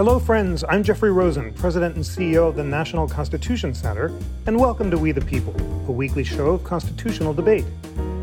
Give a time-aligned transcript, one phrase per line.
[0.00, 0.64] Hello, friends.
[0.66, 4.10] I'm Jeffrey Rosen, President and CEO of the National Constitution Center,
[4.46, 5.54] and welcome to We the People,
[5.88, 7.66] a weekly show of constitutional debate.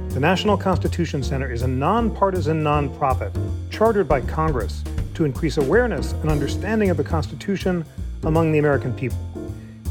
[0.09, 3.31] The National Constitution Center is a nonpartisan nonprofit
[3.69, 7.85] chartered by Congress to increase awareness and understanding of the Constitution
[8.23, 9.19] among the American people.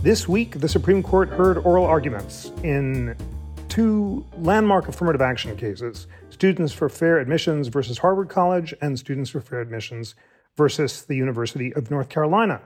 [0.03, 3.15] This week, the Supreme Court heard oral arguments in
[3.69, 9.41] two landmark affirmative action cases Students for Fair Admissions versus Harvard College and Students for
[9.41, 10.17] Fair Admissions
[10.57, 12.61] versus the University of North Carolina.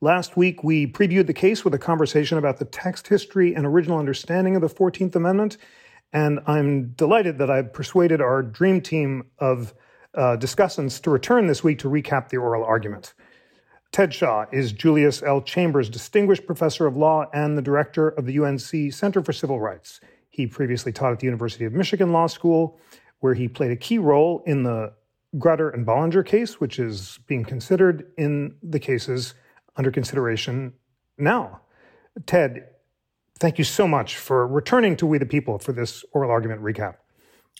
[0.00, 3.98] Last week, we previewed the case with a conversation about the text history and original
[3.98, 5.58] understanding of the 14th Amendment.
[6.12, 9.74] And I'm delighted that I've persuaded our dream team of
[10.14, 13.14] uh, discussants to return this week to recap the oral argument.
[13.92, 15.40] Ted Shaw is Julius L.
[15.42, 20.00] Chambers Distinguished Professor of Law and the Director of the UNC Center for Civil Rights.
[20.30, 22.78] He previously taught at the University of Michigan Law School,
[23.20, 24.94] where he played a key role in the
[25.36, 29.34] Grutter and Bollinger case, which is being considered in the cases
[29.76, 30.74] under consideration
[31.16, 31.60] now.
[32.26, 32.66] Ted,
[33.38, 36.96] thank you so much for returning to We the People for this oral argument recap.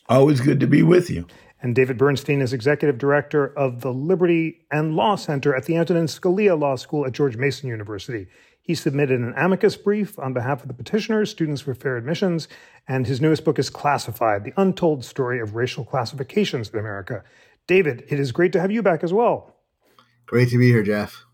[0.09, 1.27] Always good to be with you.
[1.63, 6.07] And David Bernstein is executive director of the Liberty and Law Center at the Antonin
[6.07, 8.27] Scalia Law School at George Mason University.
[8.61, 12.49] He submitted an amicus brief on behalf of the petitioners, Students for Fair Admissions,
[12.89, 17.23] and his newest book is Classified The Untold Story of Racial Classifications in America.
[17.67, 19.57] David, it is great to have you back as well.
[20.27, 21.25] Great to be here, Jeff.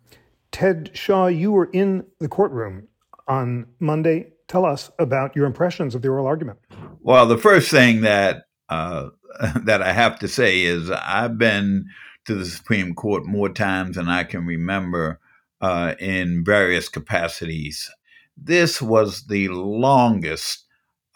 [0.50, 2.88] Ted Shaw, you were in the courtroom
[3.26, 4.32] on Monday.
[4.46, 6.58] Tell us about your impressions of the oral argument.
[7.00, 9.10] Well, the first thing that uh,
[9.64, 11.86] that I have to say is I've been
[12.26, 15.20] to the Supreme Court more times than I can remember
[15.60, 17.90] uh, in various capacities.
[18.36, 20.64] This was the longest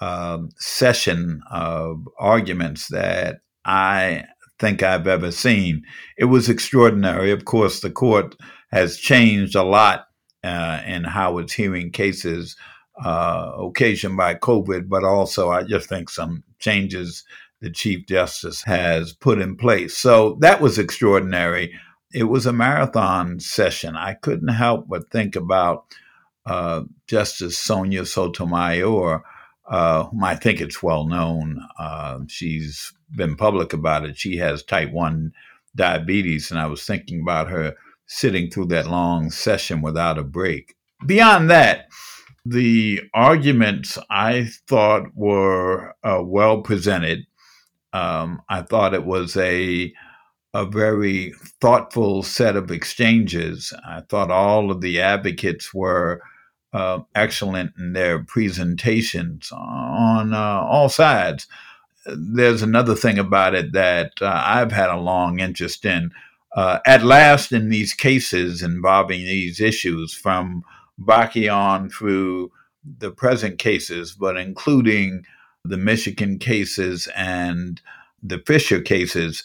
[0.00, 4.24] uh, session of arguments that I
[4.62, 5.82] think I've ever seen.
[6.16, 7.32] It was extraordinary.
[7.32, 8.36] Of course, the court
[8.70, 10.06] has changed a lot
[10.44, 12.56] uh, in how it's hearing cases
[13.04, 17.24] uh, occasioned by COVID, but also I just think some changes
[17.60, 19.96] the Chief Justice has put in place.
[19.96, 21.74] So that was extraordinary.
[22.14, 23.96] It was a marathon session.
[23.96, 25.86] I couldn't help but think about
[26.46, 29.24] uh, Justice Sonia Sotomayor,
[29.68, 31.60] uh, whom I think it's well known.
[31.78, 34.16] Uh, she's been public about it.
[34.16, 35.32] She has type 1
[35.74, 37.74] diabetes, and I was thinking about her
[38.06, 40.74] sitting through that long session without a break.
[41.06, 41.88] Beyond that,
[42.44, 47.26] the arguments I thought were uh, well presented.
[47.92, 49.92] Um, I thought it was a
[50.54, 53.72] a very thoughtful set of exchanges.
[53.86, 56.20] I thought all of the advocates were
[56.74, 61.46] uh, excellent in their presentations on uh, all sides.
[62.06, 66.10] There's another thing about it that uh, I've had a long interest in.
[66.54, 70.64] Uh, at last, in these cases involving these issues, from
[71.00, 72.52] Bakke on through
[72.98, 75.24] the present cases, but including
[75.64, 77.80] the Michigan cases and
[78.22, 79.44] the Fisher cases,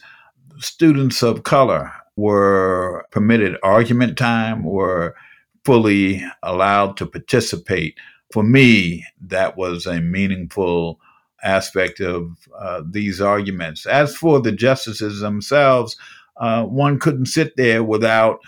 [0.57, 5.15] students of color were permitted argument time, were
[5.63, 7.97] fully allowed to participate.
[8.33, 10.99] For me, that was a meaningful
[11.43, 13.85] aspect of uh, these arguments.
[13.85, 15.95] As for the justices themselves,
[16.37, 18.39] uh, one couldn't sit there without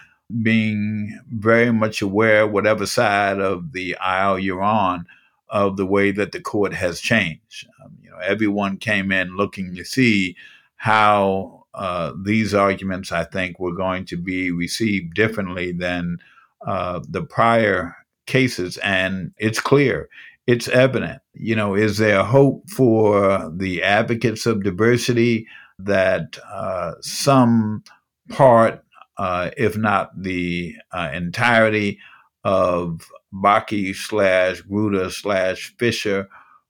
[0.42, 5.06] being very much aware, whatever side of the aisle you're on,
[5.50, 7.68] of the way that the court has changed.
[7.84, 10.36] Um, you know, everyone came in looking to see
[10.76, 16.18] how uh, these arguments, I think, were going to be received differently than
[16.66, 17.96] uh, the prior
[18.28, 20.10] cases, and it's clear.
[20.50, 21.22] It's evident.
[21.36, 25.46] You know, is there hope for the advocates of diversity
[25.78, 27.84] that uh, some
[28.30, 28.84] part
[29.20, 32.00] uh, if not the uh, entirety
[32.44, 36.28] of Bakke slash Grutter slash Fisher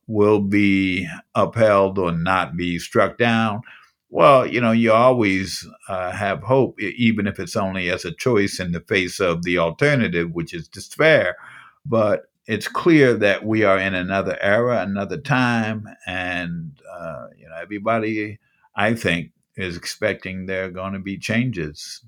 [0.07, 3.61] will be upheld or not be struck down.
[4.09, 8.59] Well, you know, you always uh, have hope, even if it's only as a choice
[8.59, 11.37] in the face of the alternative, which is despair.
[11.85, 17.55] But it's clear that we are in another era, another time, and uh, you know,
[17.61, 18.39] everybody,
[18.75, 22.03] I think, is expecting there are going to be changes.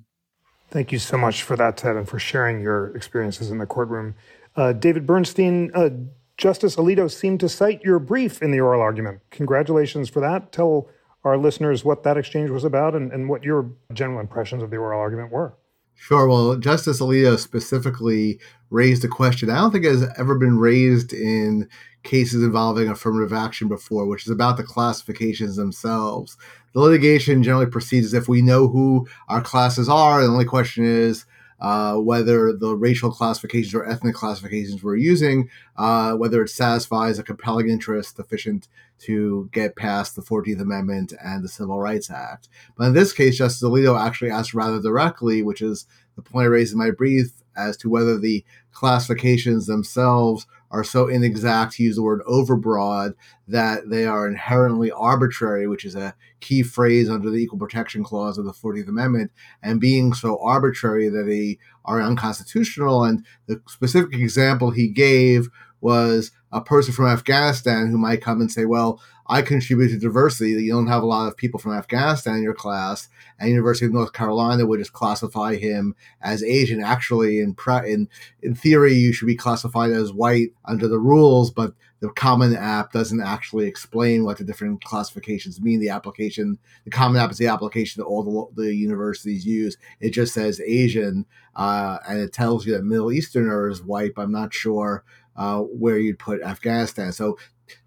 [0.72, 4.16] Thank you so much for that, Ted, and for sharing your experiences in the courtroom.
[4.56, 5.92] Uh, David Bernstein, uh,
[6.38, 9.20] Justice Alito seemed to cite your brief in the oral argument.
[9.30, 10.52] Congratulations for that.
[10.52, 10.90] Tell
[11.24, 14.78] our listeners what that exchange was about and, and what your general impressions of the
[14.78, 15.54] oral argument were.
[16.02, 16.28] Sure.
[16.28, 18.40] Well, Justice Alito specifically
[18.72, 21.70] raised a question I don't think has ever been raised in
[22.04, 26.38] cases involving affirmative action before, which is about the classifications themselves
[26.74, 30.20] the litigation generally proceeds as if we know who our classes are.
[30.20, 31.26] And the only question is,
[31.62, 37.24] uh, whether the racial classifications or ethnic classifications we're using, uh, whether it satisfies a
[37.24, 38.68] compelling interest sufficient
[38.98, 42.50] to get past the 14th Amendment and the Civil Rights Act.
[42.78, 45.86] But in this case, Justice Alito actually asked rather directly, which is
[46.16, 51.08] the point I raised in my brief, as to whether the classifications themselves are so
[51.08, 53.14] inexact, to use the word overbroad,
[53.48, 58.38] that they are inherently arbitrary, which is a key phrase under the Equal Protection Clause
[58.38, 59.32] of the 14th Amendment,
[59.62, 63.04] and being so arbitrary that they are unconstitutional.
[63.04, 65.50] And the specific example he gave
[65.82, 70.52] was a person from Afghanistan who might come and say, Well, I contribute to diversity.
[70.52, 73.08] You don't have a lot of people from Afghanistan in your class,
[73.40, 76.84] and University of North Carolina would just classify him as Asian.
[76.84, 78.10] Actually, in pre- in
[78.42, 82.92] in theory, you should be classified as white under the rules, but the Common App
[82.92, 85.80] doesn't actually explain what the different classifications mean.
[85.80, 89.78] The application, the Common App is the application that all the, the universities use.
[90.00, 94.24] It just says Asian, uh, and it tells you that Middle Easterner is white, but
[94.24, 95.06] I'm not sure
[95.42, 97.12] uh, where you'd put Afghanistan.
[97.12, 97.38] So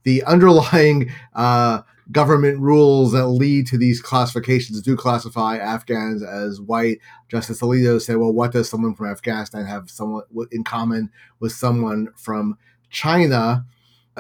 [0.03, 6.99] the underlying uh, government rules that lead to these classifications do classify Afghans as white.
[7.29, 12.09] Justice Alito said, well, what does someone from Afghanistan have somewhat in common with someone
[12.17, 12.59] from
[12.91, 13.65] China?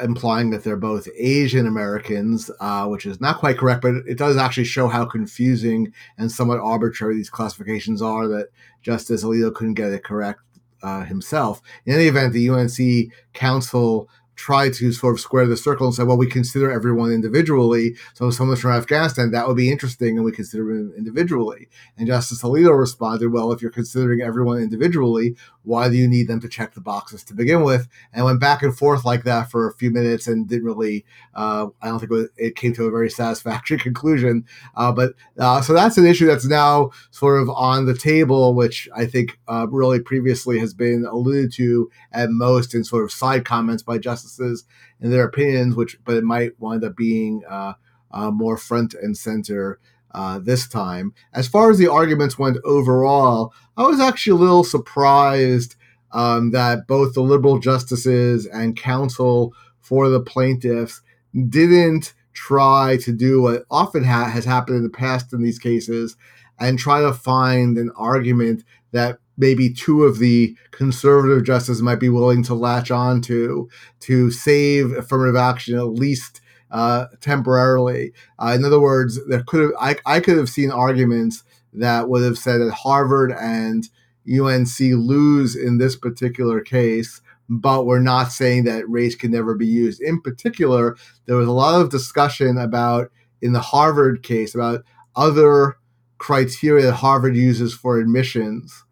[0.02, 4.36] Implying that they're both Asian Americans, uh, which is not quite correct, but it does
[4.36, 8.48] actually show how confusing and somewhat arbitrary these classifications are that
[8.82, 10.40] Justice Alito couldn't get it correct
[10.84, 11.60] uh, himself.
[11.86, 16.02] In any event, the UNC Counsel try to sort of square the circle and say,
[16.02, 17.94] well, we consider everyone individually.
[18.14, 21.68] So if someone's from Afghanistan, that would be interesting, and we consider them individually.
[21.96, 26.40] And Justice Alito responded, well, if you're considering everyone individually, why do you need them
[26.40, 27.88] to check the boxes to begin with?
[28.12, 31.04] And went back and forth like that for a few minutes and didn't really,
[31.34, 34.44] uh, I don't think it, came to a very satisfactory conclusion.
[34.76, 38.88] Uh, but uh, so that's an issue that's now sort of on the table, which
[38.94, 43.44] I think uh, really previously has been alluded to at most in sort of side
[43.44, 44.64] comments by justices
[45.00, 47.74] and their opinions, which, but it might wind up being uh,
[48.10, 49.78] uh, more front and center
[50.12, 51.12] uh, this time.
[51.32, 55.76] As far as the arguments went overall, I was actually a little surprised
[56.12, 61.02] um, that both the liberal justices and counsel for the plaintiffs
[61.48, 66.16] didn't try to do what often ha- has happened in the past in these cases
[66.58, 72.08] and try to find an argument that maybe two of the conservative justices might be
[72.08, 73.68] willing to latch on to
[74.00, 76.40] to save affirmative action at least
[76.70, 78.12] uh, temporarily.
[78.38, 82.22] Uh, in other words, there could have I, I could have seen arguments that would
[82.22, 83.88] have said that Harvard and
[84.28, 89.66] UNC lose in this particular case, but we're not saying that race can never be
[89.66, 90.00] used.
[90.00, 90.96] In particular,
[91.26, 93.10] there was a lot of discussion about
[93.42, 94.84] in the Harvard case about
[95.14, 95.76] other
[96.18, 98.83] criteria that Harvard uses for admissions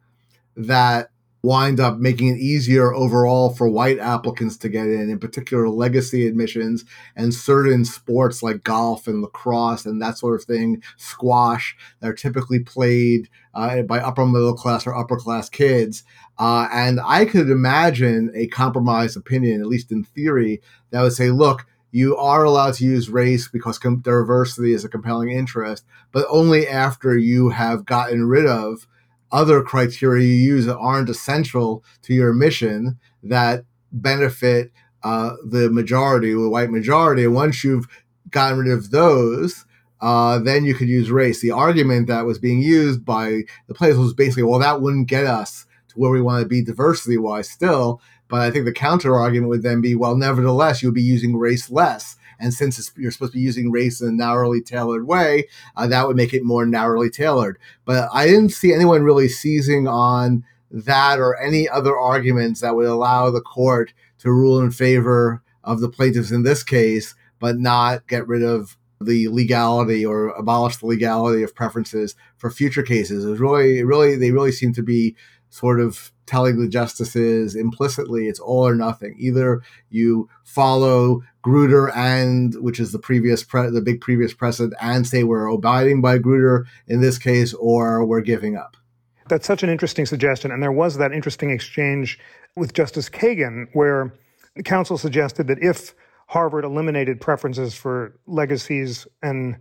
[0.56, 1.10] that
[1.42, 6.26] wind up making it easier overall for white applicants to get in, in particular legacy
[6.26, 6.84] admissions
[7.16, 12.14] and certain sports like golf and lacrosse and that sort of thing, squash that are
[12.14, 16.04] typically played uh, by upper middle class or upper class kids.
[16.38, 21.30] Uh, and I could imagine a compromise opinion, at least in theory, that would say,
[21.30, 26.26] look, you are allowed to use race because com- diversity is a compelling interest, but
[26.30, 28.86] only after you have gotten rid of
[29.32, 34.70] other criteria you use that aren't essential to your mission that benefit
[35.02, 37.26] uh, the majority, the white majority.
[37.26, 37.88] Once you've
[38.30, 39.64] gotten rid of those,
[40.00, 41.40] uh, then you could use race.
[41.40, 45.24] The argument that was being used by the players was basically, well, that wouldn't get
[45.24, 48.00] us to where we want to be diversity wise still.
[48.28, 51.70] But I think the counter argument would then be, well, nevertheless, you'll be using race
[51.70, 52.16] less.
[52.42, 55.46] And since you're supposed to be using race in a narrowly tailored way,
[55.76, 57.56] uh, that would make it more narrowly tailored.
[57.84, 62.86] But I didn't see anyone really seizing on that or any other arguments that would
[62.86, 68.08] allow the court to rule in favor of the plaintiffs in this case, but not
[68.08, 73.24] get rid of the legality or abolish the legality of preferences for future cases.
[73.24, 75.14] It was really, really, they really seem to be
[75.52, 79.14] sort of telling the justices implicitly it's all or nothing.
[79.18, 85.06] Either you follow Grutter and which is the previous pre- the big previous precedent and
[85.06, 88.78] say we're abiding by Grutter in this case or we're giving up.
[89.28, 92.18] That's such an interesting suggestion and there was that interesting exchange
[92.56, 94.14] with Justice Kagan where
[94.56, 95.94] the counsel suggested that if
[96.28, 99.56] Harvard eliminated preferences for legacies and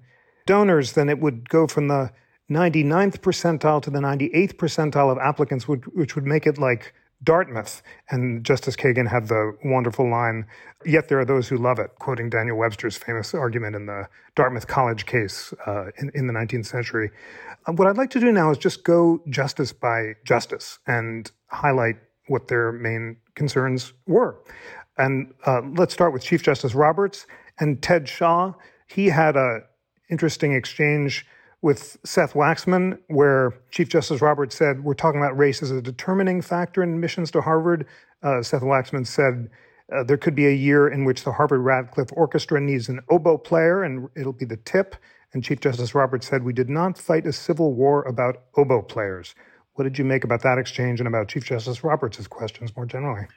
[0.46, 2.12] donors then it would go from the
[2.52, 6.94] 99th percentile to the 98th percentile of applicants, which, which would make it like
[7.24, 7.82] Dartmouth.
[8.10, 10.46] And Justice Kagan had the wonderful line,
[10.86, 14.68] Yet there are those who love it, quoting Daniel Webster's famous argument in the Dartmouth
[14.68, 17.12] College case uh, in, in the 19th century.
[17.68, 21.98] Uh, what I'd like to do now is just go justice by justice and highlight
[22.28, 24.40] what their main concerns were.
[24.98, 27.28] And uh, let's start with Chief Justice Roberts
[27.60, 28.54] and Ted Shaw.
[28.88, 29.64] He had an
[30.10, 31.26] interesting exchange
[31.62, 36.42] with Seth Waxman, where Chief Justice Roberts said, We're talking about race as a determining
[36.42, 37.86] factor in admissions to Harvard.
[38.24, 39.50] Uh, Seth Waxman said,
[39.96, 43.38] uh, There could be a year in which the Harvard Radcliffe Orchestra needs an oboe
[43.38, 44.96] player, and it'll be the tip.
[45.34, 49.36] And Chief Justice Roberts said, We did not fight a civil war about oboe players.
[49.76, 53.28] What did you make about that exchange and about Chief Justice Roberts' questions more generally?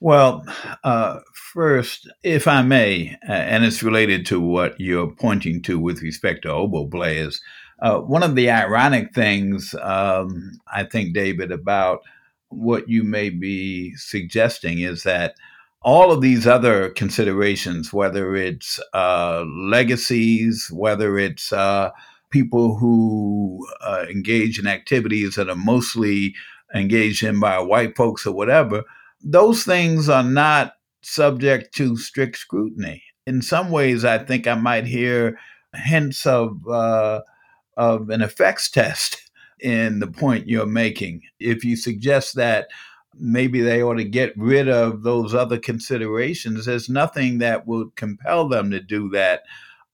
[0.00, 0.44] Well,
[0.84, 6.42] uh, first, if I may, and it's related to what you're pointing to with respect
[6.42, 7.40] to oboe players,
[7.80, 12.00] uh, one of the ironic things, um, I think, David, about
[12.48, 15.34] what you may be suggesting is that
[15.82, 21.90] all of these other considerations, whether it's uh, legacies, whether it's uh,
[22.30, 26.34] people who uh, engage in activities that are mostly
[26.74, 28.84] engaged in by white folks or whatever,
[29.22, 33.02] those things are not subject to strict scrutiny.
[33.26, 35.38] In some ways, I think I might hear
[35.74, 37.20] hints of uh,
[37.76, 39.30] of an effects test
[39.60, 41.22] in the point you're making.
[41.38, 42.68] If you suggest that
[43.18, 48.48] maybe they ought to get rid of those other considerations, there's nothing that would compel
[48.48, 49.42] them to do that,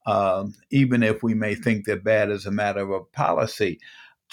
[0.05, 3.79] um, even if we may think they're bad as a matter of policy.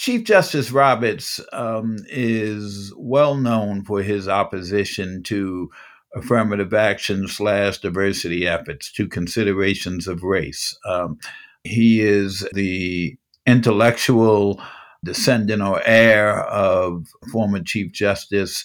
[0.01, 5.69] Chief Justice Roberts um, is well known for his opposition to
[6.15, 10.75] affirmative action slash diversity efforts, to considerations of race.
[10.87, 11.19] Um,
[11.65, 14.63] he is the intellectual
[15.05, 18.65] descendant or heir of former Chief Justice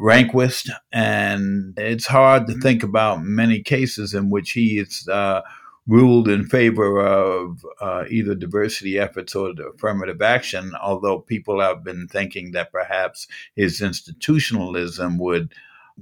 [0.00, 5.40] Rehnquist, and it's hard to think about many cases in which he is uh,
[5.88, 12.06] ruled in favor of uh, either diversity efforts or affirmative action, although people have been
[12.06, 13.26] thinking that perhaps
[13.56, 15.52] his institutionalism would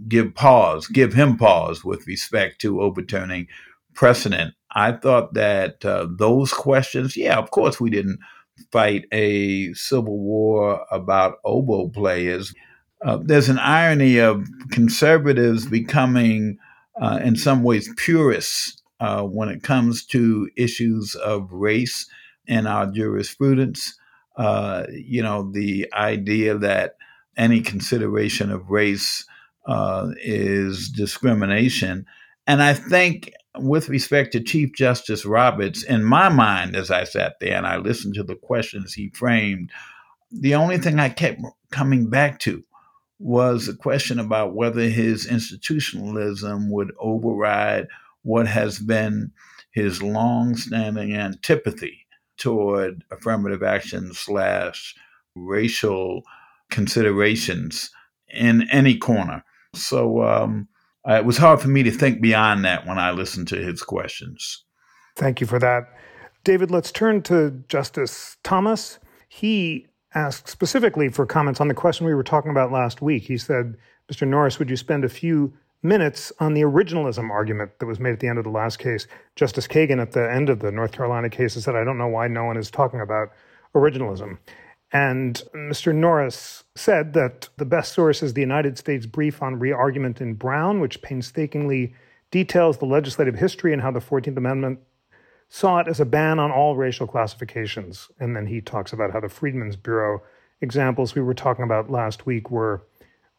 [0.09, 3.47] give pause, give him pause with respect to overturning
[3.95, 4.55] precedent.
[4.73, 8.19] I thought that uh, those questions, yeah, of course, we didn't
[8.73, 12.53] fight a civil war about oboe players.
[13.05, 16.59] Uh, there's an irony of conservatives becoming,
[17.01, 22.07] uh, in some ways, purists uh, when it comes to issues of race
[22.47, 23.99] in our jurisprudence.
[24.37, 26.97] Uh, you know, the idea that
[27.37, 29.25] any consideration of race
[29.67, 32.07] uh, is discrimination.
[32.47, 37.37] And I think, with respect to Chief Justice Roberts, in my mind, as I sat
[37.41, 39.71] there and I listened to the questions he framed,
[40.31, 42.63] the only thing I kept coming back to
[43.19, 47.87] was the question about whether his institutionalism would override
[48.27, 49.31] what has been
[49.71, 52.07] his long-standing antipathy
[52.37, 54.95] toward affirmative action slash
[55.37, 56.23] racial
[56.69, 57.91] considerations
[58.29, 59.45] in any corner.
[59.75, 60.67] So um,
[61.07, 64.65] it was hard for me to think beyond that when I listened to his questions.
[65.15, 65.85] Thank you for that.
[66.43, 68.99] David, let's turn to Justice Thomas.
[69.29, 73.23] He asked specifically for comments on the question we were talking about last week.
[73.23, 73.77] He said,
[74.13, 74.27] Mr.
[74.27, 78.21] Norris, would you spend a few minutes on the originalism argument that was made at
[78.21, 79.07] the end of the last case.
[79.35, 82.29] Justice Kagan at the end of the North Carolina case said, I don't know why
[82.29, 83.31] no one is talking about
[83.75, 84.39] originalism.
[84.93, 85.95] And Mr.
[85.95, 90.81] Norris said that the best source is the United States brief on re-argument in Brown,
[90.81, 91.95] which painstakingly
[92.31, 94.81] details the legislative history and how the 14th Amendment
[95.49, 98.09] saw it as a ban on all racial classifications.
[98.19, 100.23] And then he talks about how the Freedmen's Bureau
[100.61, 102.83] examples we were talking about last week were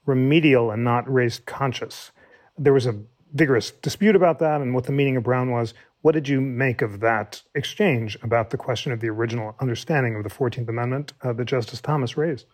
[0.05, 2.11] remedial and not race conscious
[2.57, 2.95] there was a
[3.33, 5.73] vigorous dispute about that and what the meaning of Brown was.
[6.01, 10.23] What did you make of that exchange about the question of the original understanding of
[10.23, 12.45] the Fourteenth Amendment uh, that Justice Thomas raised?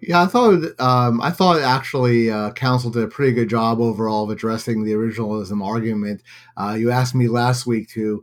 [0.00, 4.24] Yeah, I thought um, I thought actually uh, counsel did a pretty good job overall
[4.24, 6.22] of addressing the originalism argument.
[6.56, 8.22] Uh, you asked me last week to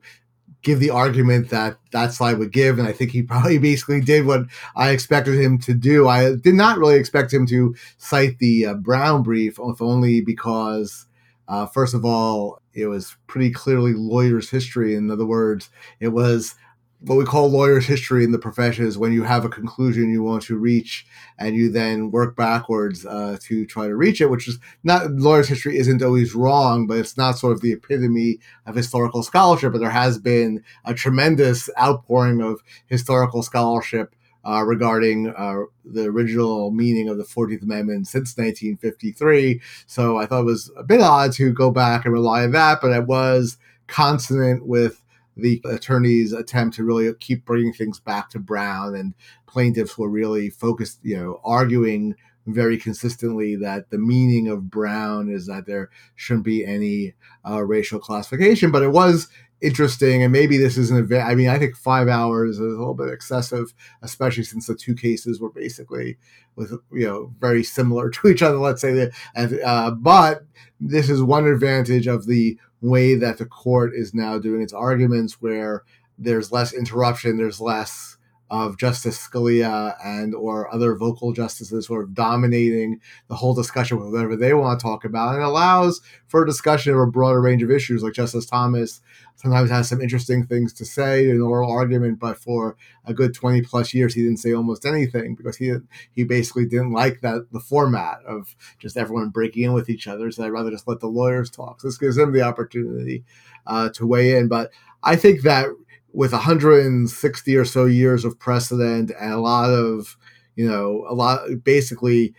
[0.65, 4.25] give the argument that that slide would give, and I think he probably basically did
[4.25, 4.41] what
[4.75, 6.09] I expected him to do.
[6.09, 11.05] I did not really expect him to cite the uh, Brown brief, if only because,
[11.47, 14.95] uh, first of all, it was pretty clearly lawyer's history.
[14.95, 15.69] In other words,
[16.01, 16.55] it was
[16.99, 20.23] what we call lawyer's history in the profession is when you have a conclusion you
[20.23, 21.05] want to reach
[21.37, 25.47] and you then work backwards uh, to try to reach it, which is not lawyer's
[25.47, 29.71] history isn't always wrong, but it's not sort of the epitome of historical scholarship.
[29.73, 34.15] But there has been a tremendous outpouring of historical scholarship
[34.47, 39.61] uh, regarding uh, the original meaning of the 14th Amendment since 1953.
[39.87, 42.79] So I thought it was a bit odd to go back and rely on that,
[42.81, 45.01] but it was consonant with
[45.37, 49.13] the attorney's attempt to really keep bringing things back to Brown, and
[49.47, 52.15] plaintiffs were really focused, you know, arguing
[52.47, 57.13] very consistently that the meaning of Brown is that there shouldn't be any
[57.47, 58.71] uh, racial classification.
[58.71, 59.27] But it was
[59.61, 61.27] interesting, and maybe this is an event.
[61.27, 64.95] I mean, I think five hours is a little bit excessive, especially since the two
[64.95, 66.17] cases were basically
[66.55, 68.57] with you know very similar to each other.
[68.57, 70.45] Let's say that, uh, but
[70.79, 75.41] this is one advantage of the way that the court is now doing its arguments,
[75.41, 75.83] where
[76.17, 78.14] there's less interruption, there's less
[78.51, 84.11] of Justice Scalia and or other vocal justices sort of dominating the whole discussion with
[84.11, 87.71] whatever they want to talk about, and allows for discussion of a broader range of
[87.71, 88.03] issues.
[88.03, 89.01] Like Justice Thomas
[89.35, 93.61] sometimes has some interesting things to say in oral argument, but for a good twenty
[93.61, 95.73] plus years, he didn't say almost anything because he
[96.11, 100.31] he basically didn't like that the format of just everyone breaking in with each other.
[100.31, 101.81] So I'd rather just let the lawyers talk.
[101.81, 103.23] So this gives him the opportunity
[103.65, 104.71] uh, to weigh in, but.
[105.07, 105.67] I think that
[106.15, 110.15] with 160 or so years of precedent and a lot of,
[110.55, 112.33] you know, a lot, basically,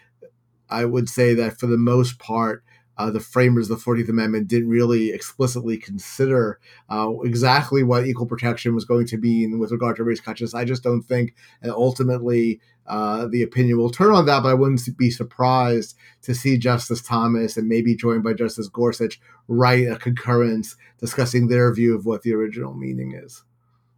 [0.71, 2.65] I would say that for the most part,
[2.97, 8.25] uh, the framers of the 14th Amendment didn't really explicitly consider uh, exactly what equal
[8.25, 10.59] protection was going to mean with regard to race consciousness.
[10.59, 14.55] I just don't think, and ultimately, uh, the opinion will turn on that, but I
[14.55, 19.97] wouldn't be surprised to see Justice Thomas and maybe joined by Justice Gorsuch write a
[19.97, 23.45] concurrence discussing their view of what the original meaning is.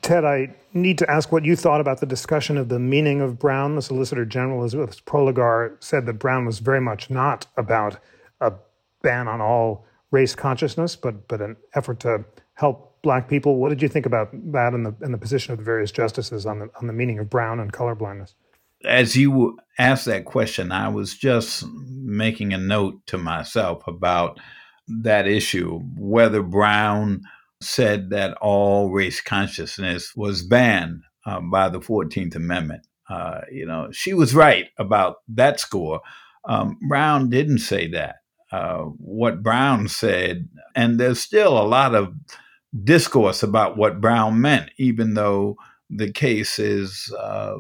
[0.02, 3.38] Ted, I need to ask what you thought about the discussion of the meaning of
[3.38, 3.74] Brown.
[3.74, 7.98] The Solicitor General, Elizabeth Prelogar, said that Brown was very much not about
[8.40, 8.52] a
[9.02, 12.24] ban on all race consciousness, but but an effort to
[12.54, 13.56] help black people.
[13.56, 16.46] What did you think about that and the and the position of the various justices
[16.46, 18.34] on the on the meaning of Brown and colorblindness?
[18.84, 24.38] As you asked that question, I was just making a note to myself about
[24.86, 27.22] that issue, whether Brown
[27.60, 32.86] said that all race consciousness was banned uh, by the 14th Amendment.
[33.08, 36.00] Uh, you know, she was right about that score.
[36.44, 38.16] Um, Brown didn't say that.
[38.52, 42.14] Uh, what Brown said, and there's still a lot of
[42.84, 45.56] discourse about what Brown meant, even though
[45.90, 47.56] the case is uh,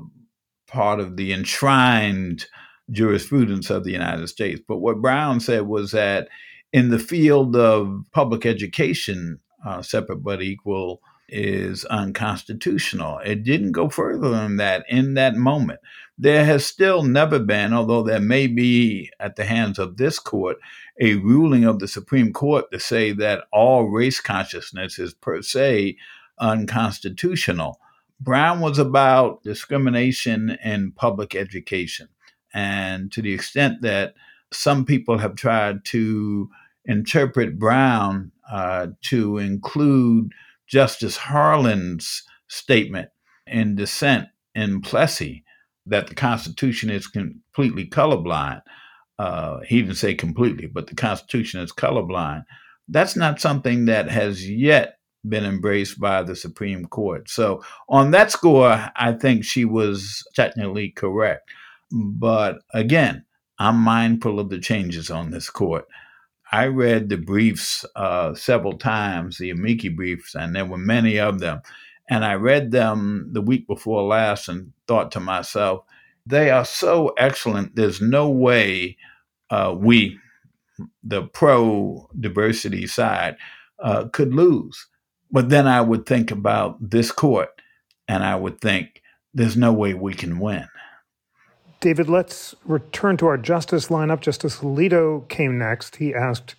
[0.66, 2.46] part of the enshrined
[2.90, 4.60] jurisprudence of the United States.
[4.66, 6.28] But what Brown said was that
[6.72, 13.18] in the field of public education, uh, separate but equal is unconstitutional.
[13.18, 15.80] It didn't go further than that in that moment.
[16.16, 20.56] There has still never been, although there may be at the hands of this court,
[21.00, 25.96] a ruling of the Supreme Court to say that all race consciousness is per se
[26.38, 27.78] unconstitutional.
[28.20, 32.08] Brown was about discrimination in public education.
[32.52, 34.14] And to the extent that
[34.50, 36.50] some people have tried to
[36.84, 40.32] interpret Brown uh, to include
[40.66, 43.08] Justice Harlan's statement
[43.46, 45.44] in dissent in Plessy
[45.86, 48.62] that the Constitution is completely colorblind.
[49.18, 52.44] Uh, he didn't say completely, but the Constitution is colorblind.
[52.88, 57.28] That's not something that has yet been embraced by the Supreme Court.
[57.28, 61.50] So, on that score, I think she was technically correct.
[61.90, 63.24] But again,
[63.58, 65.86] I'm mindful of the changes on this court.
[66.50, 71.40] I read the briefs uh, several times, the amici briefs, and there were many of
[71.40, 71.60] them.
[72.08, 75.84] And I read them the week before last and thought to myself,
[76.24, 77.76] they are so excellent.
[77.76, 78.96] There's no way
[79.50, 80.18] uh, we,
[81.02, 83.36] the pro diversity side,
[83.78, 84.86] uh, could lose.
[85.30, 87.50] But then I would think about this court
[88.06, 89.02] and I would think,
[89.34, 90.66] there's no way we can win.
[91.80, 94.20] David, let's return to our justice lineup.
[94.20, 95.96] Justice Alito came next.
[95.96, 96.56] He asked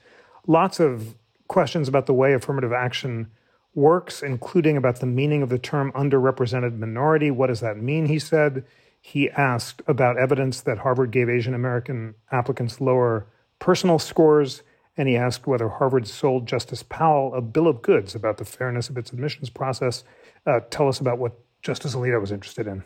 [0.47, 1.15] lots of
[1.49, 3.29] questions about the way affirmative action
[3.75, 7.31] works, including about the meaning of the term underrepresented minority.
[7.31, 8.05] What does that mean?
[8.05, 8.65] He said.
[9.01, 13.27] He asked about evidence that Harvard gave Asian American applicants lower
[13.57, 14.61] personal scores,
[14.97, 18.89] and he asked whether Harvard sold Justice Powell a bill of goods about the fairness
[18.89, 20.03] of its admissions process.
[20.45, 22.83] Uh, tell us about what Justice Alito was interested in.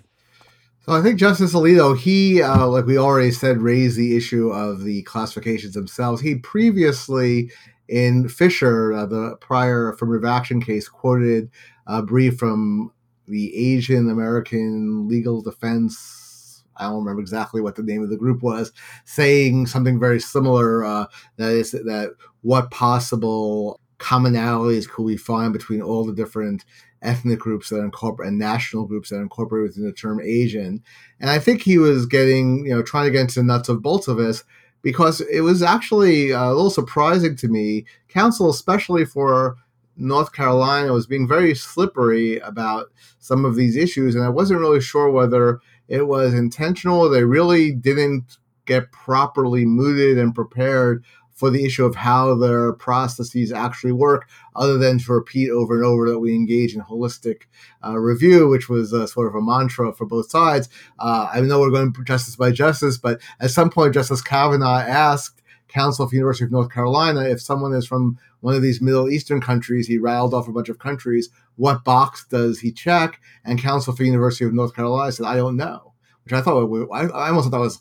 [0.86, 4.84] So I think Justice Alito, he, uh, like we already said, raised the issue of
[4.84, 6.22] the classifications themselves.
[6.22, 7.50] He previously,
[7.88, 11.50] in Fisher, uh, the prior affirmative action case, quoted
[11.88, 12.92] a brief from
[13.30, 16.66] the Asian American Legal Defense.
[16.76, 18.74] I don't remember exactly what the name of the group was,
[19.06, 20.84] saying something very similar.
[20.84, 21.06] Uh,
[21.38, 26.66] that is that what possible commonalities could we find between all the different
[27.04, 30.82] ethnic groups that incorporate and national groups that incorporate within the term Asian.
[31.20, 33.82] And I think he was getting, you know, trying to get into the nuts of
[33.82, 34.44] bolts of this
[34.82, 37.86] because it was actually uh, a little surprising to me.
[38.10, 39.56] Counsel, especially for
[39.96, 44.82] North Carolina, was being very slippery about some of these issues, and I wasn't really
[44.82, 47.10] sure whether it was intentional.
[47.10, 51.04] They really didn't get properly mooted and prepared
[51.34, 55.86] for the issue of how their processes actually work, other than to repeat over and
[55.86, 57.44] over that we engage in holistic
[57.84, 60.70] uh, review, which was uh, sort of a mantra for both sides.
[61.00, 65.42] Uh, I know we're going justice by justice, but at some point, Justice Kavanaugh asked
[65.68, 69.10] counsel for the University of North Carolina if someone is from one of these Middle
[69.10, 73.20] Eastern countries, he rattled off a bunch of countries, what box does he check?
[73.44, 75.94] And counsel for the University of North Carolina said, I don't know
[76.24, 76.58] which I thought
[76.94, 77.80] I almost thought was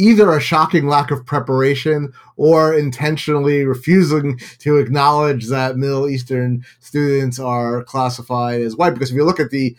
[0.00, 7.38] either a shocking lack of preparation or intentionally refusing to acknowledge that Middle Eastern students
[7.38, 8.94] are classified as white.
[8.94, 9.76] Because if you look at the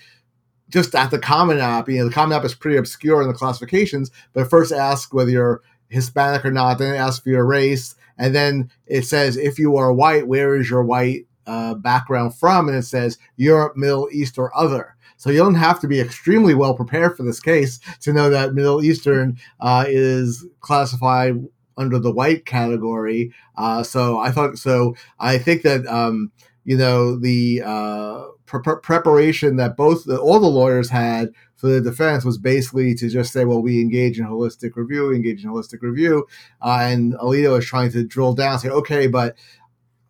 [0.69, 3.33] just at the Common App, you know, the Common App is pretty obscure in the
[3.33, 7.95] classifications, but first ask whether you're Hispanic or not, then it asks for your race,
[8.17, 12.69] and then it says if you are white, where is your white uh, background from?
[12.69, 14.95] And it says Europe, Middle East, or other.
[15.21, 18.55] So you don't have to be extremely well prepared for this case to know that
[18.55, 21.35] Middle Eastern uh, is classified
[21.77, 23.31] under the white category.
[23.55, 24.95] Uh, so I thought so.
[25.19, 26.31] I think that um,
[26.63, 31.81] you know the uh, pre- preparation that both the, all the lawyers had for the
[31.81, 35.83] defense was basically to just say, well, we engage in holistic review, engage in holistic
[35.83, 36.25] review,
[36.63, 39.35] uh, and Alito is trying to drill down, say, okay, but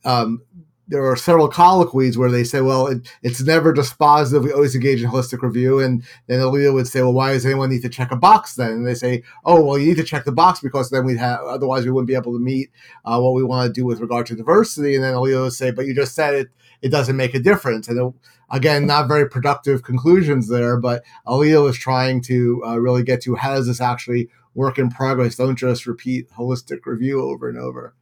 [0.05, 0.41] um,
[0.91, 4.43] there are several colloquies where they say, well, it, it's never dispositive.
[4.43, 5.79] We always engage in holistic review.
[5.79, 8.71] And then Alito would say, well, why does anyone need to check a box then?
[8.71, 11.39] And they say, oh, well, you need to check the box because then we'd have,
[11.43, 12.71] otherwise we wouldn't be able to meet
[13.05, 14.93] uh, what we want to do with regard to diversity.
[14.93, 16.49] And then Alito would say, but you just said it,
[16.81, 17.87] it doesn't make a difference.
[17.87, 18.13] And it,
[18.49, 23.35] again, not very productive conclusions there, but Alito is trying to uh, really get to
[23.35, 25.37] how does this actually work in progress?
[25.37, 27.95] Don't just repeat holistic review over and over.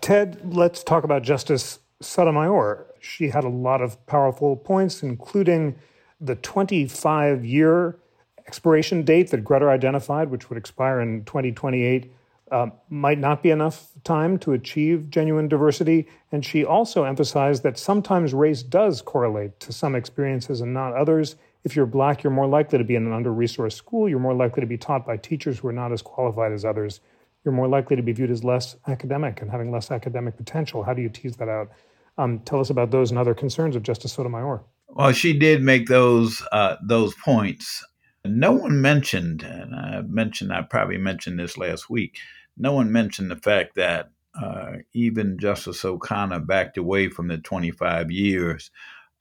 [0.00, 2.86] Ted, let's talk about Justice Sotomayor.
[3.00, 5.76] She had a lot of powerful points, including
[6.20, 7.98] the 25 year
[8.46, 12.12] expiration date that Grutter identified, which would expire in 2028,
[12.50, 16.06] uh, might not be enough time to achieve genuine diversity.
[16.30, 21.36] And she also emphasized that sometimes race does correlate to some experiences and not others.
[21.64, 24.08] If you're black, you're more likely to be in an under resourced school.
[24.08, 27.00] You're more likely to be taught by teachers who are not as qualified as others.
[27.44, 30.82] You're more likely to be viewed as less academic and having less academic potential.
[30.82, 31.70] How do you tease that out?
[32.18, 34.62] Um, tell us about those and other concerns of Justice Sotomayor.
[34.88, 37.84] Well, she did make those uh, those points.
[38.24, 42.18] No one mentioned, and I mentioned, I probably mentioned this last week.
[42.56, 48.10] No one mentioned the fact that uh, even Justice O'Connor backed away from the 25
[48.10, 48.70] years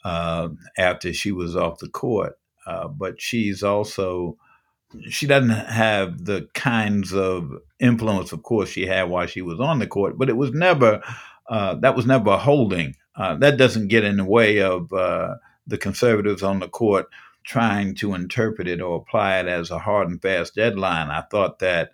[0.04, 2.38] uh, after she was off the court.
[2.66, 4.38] Uh, but she's also
[5.10, 9.80] she doesn't have the kinds of influence, of course, she had while she was on
[9.80, 10.18] the court.
[10.18, 11.02] But it was never
[11.52, 12.96] uh, that was never a holding.
[13.14, 15.36] Uh, that doesn't get in the way of uh,
[15.68, 17.08] the conservatives on the court
[17.44, 21.10] trying to interpret it or apply it as a hard and fast deadline.
[21.10, 21.92] I thought that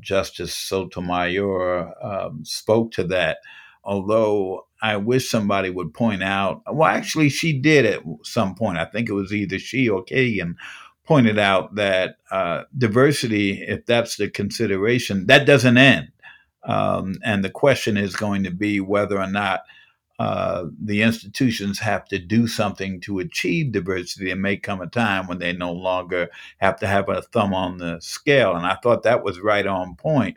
[0.00, 3.38] Justice Sotomayor um, spoke to that,
[3.84, 6.62] although I wish somebody would point out.
[6.72, 8.78] Well, actually, she did at some point.
[8.78, 10.54] I think it was either she or Kagan
[11.04, 16.08] pointed out that uh, diversity, if that's the consideration, that doesn't end.
[16.64, 19.64] Um, and the question is going to be whether or not
[20.18, 24.26] uh, the institutions have to do something to achieve diversity.
[24.26, 27.78] There may come a time when they no longer have to have a thumb on
[27.78, 28.54] the scale.
[28.54, 30.36] And I thought that was right on point.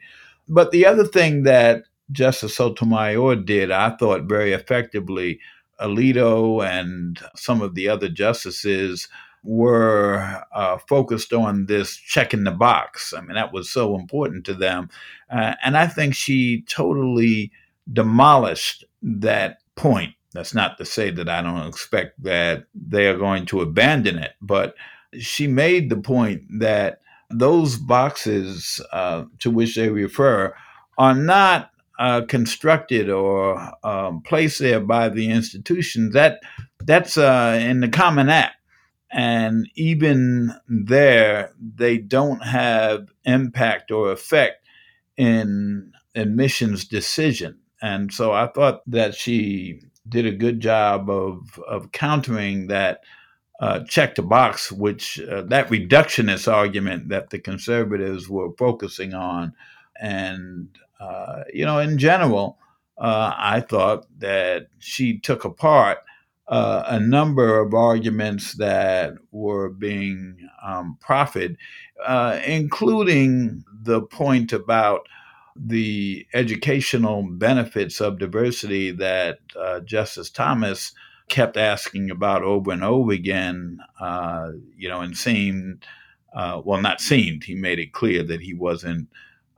[0.50, 5.40] But the other thing that Justice Sotomayor did, I thought very effectively,
[5.80, 9.08] Alito and some of the other justices
[9.48, 13.14] were uh, focused on this checking the box.
[13.16, 14.90] I mean, that was so important to them.
[15.32, 17.54] Uh, and I think she totally
[17.92, 20.16] demolished that point.
[20.34, 24.34] That's not to say that I don't expect that they are going to abandon it,
[24.42, 24.76] but
[25.18, 30.54] she made the point that those boxes uh, to which they refer
[30.98, 36.14] are not uh, constructed or um, placed there by the institutions.
[36.14, 36.42] That
[36.82, 38.52] that's uh, in the Common App
[39.12, 44.66] and even there, they don't have impact or effect
[45.16, 47.60] in admissions decision.
[47.82, 53.02] And so I thought that she did a good job of, of countering that
[53.60, 59.54] uh, check the box, which uh, that reductionist argument that the conservatives were focusing on.
[60.00, 62.60] And, uh, you know, in general,
[62.98, 66.00] uh, I thought that she took apart
[66.48, 71.58] uh, a number of arguments that were being um, proffered,
[72.06, 75.08] uh, including the point about
[75.56, 80.94] the educational benefits of diversity that uh, Justice Thomas
[81.30, 85.86] kept asking about over and over again, uh, you know, and seemed,
[86.34, 89.10] uh, well, not seemed, he made it clear that he wasn't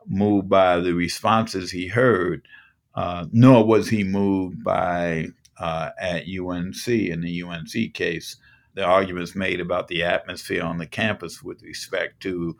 [0.07, 2.47] moved by the responses he heard,
[2.95, 5.27] uh, nor was he moved by
[5.59, 8.37] uh, at UNC in the UNC case,
[8.75, 12.55] the arguments made about the atmosphere on the campus with respect to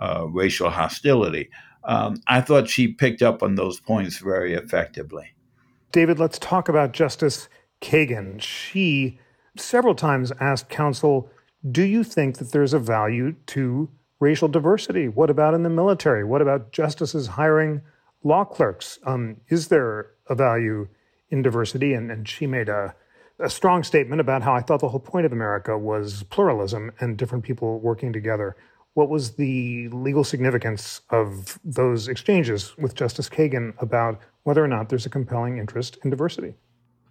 [0.00, 1.50] uh, racial hostility.
[1.84, 5.34] Um, I thought she picked up on those points very effectively.
[5.92, 7.48] David, let's talk about Justice
[7.80, 8.40] Kagan.
[8.40, 9.18] She
[9.56, 11.30] several times asked counsel,
[11.70, 13.90] Do you think that there's a value to
[14.20, 15.08] racial diversity?
[15.08, 16.24] What about in the military?
[16.24, 17.82] What about justices hiring
[18.22, 18.98] law clerks?
[19.04, 20.88] Um, is there a value
[21.34, 21.92] in diversity.
[21.92, 22.94] And, and she made a,
[23.38, 27.18] a strong statement about how I thought the whole point of America was pluralism and
[27.18, 28.56] different people working together.
[28.94, 34.88] What was the legal significance of those exchanges with Justice Kagan about whether or not
[34.88, 36.54] there's a compelling interest in diversity?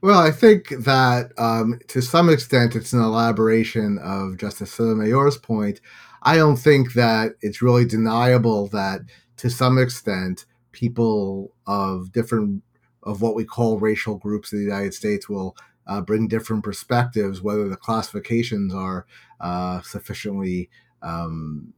[0.01, 5.81] Well, I think that um, to some extent it's an elaboration of Justice Sotomayor's point.
[6.23, 9.01] I don't think that it's really deniable that
[9.37, 12.63] to some extent people of different
[13.03, 15.55] of what we call racial groups in the United States will
[15.87, 19.05] uh, bring different perspectives, whether the classifications are
[19.41, 20.69] uh, sufficiently
[21.01, 21.73] um,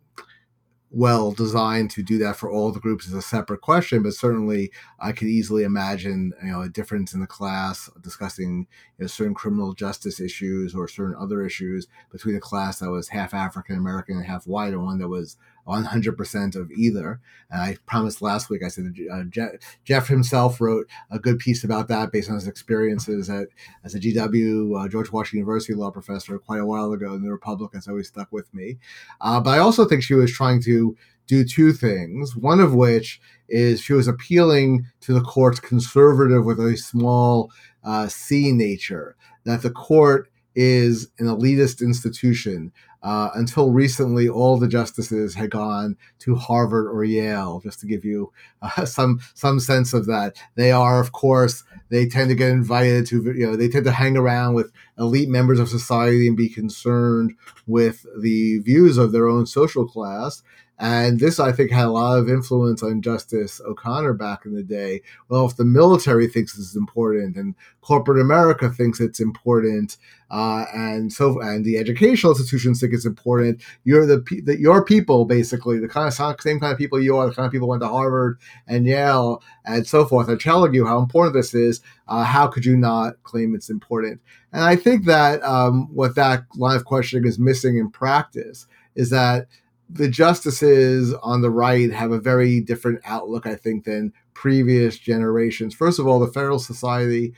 [0.96, 4.72] well designed to do that for all the groups is a separate question, but certainly
[5.00, 9.34] I could easily imagine you know a difference in the class discussing you know, certain
[9.34, 14.16] criminal justice issues or certain other issues between a class that was half African American
[14.16, 15.36] and half white and one that was
[15.68, 17.20] 100% of either.
[17.50, 19.52] And I promised last week, I said uh, Jeff,
[19.84, 23.48] Jeff, himself wrote a good piece about that based on his experiences at,
[23.84, 27.32] as a GW, uh, George Washington University law professor quite a while ago, and the
[27.32, 28.78] Republicans always stuck with me.
[29.22, 30.96] Uh, but I also think she was trying to
[31.28, 36.60] do two things, one of which is she was appealing to the court's conservative with
[36.60, 37.52] a small
[37.84, 42.72] uh, c nature, that the court is an elitist institution
[43.06, 48.04] uh, until recently, all the justices had gone to Harvard or Yale, just to give
[48.04, 50.36] you uh, some some sense of that.
[50.56, 53.92] They are, of course, they tend to get invited to, you know, they tend to
[53.92, 57.36] hang around with elite members of society and be concerned
[57.68, 60.42] with the views of their own social class.
[60.78, 64.64] And this, I think, had a lot of influence on Justice O'Connor back in the
[64.64, 65.02] day.
[65.30, 69.96] Well, if the military thinks this is important and corporate America thinks it's important,
[70.32, 75.24] uh, and so and the educational institutions think it's important, you're the, the your people
[75.24, 77.72] basically the kind of same kind of people you are, the kind of people who
[77.72, 81.80] went to Harvard and Yale and so forth are telling you how important this is.
[82.08, 84.20] Uh, how could you not claim it's important?
[84.52, 89.10] And I think that um, what that line of questioning is missing in practice is
[89.10, 89.48] that
[89.90, 95.74] the justices on the right have a very different outlook, I think, than previous generations.
[95.74, 97.34] First of all, the Federalist Society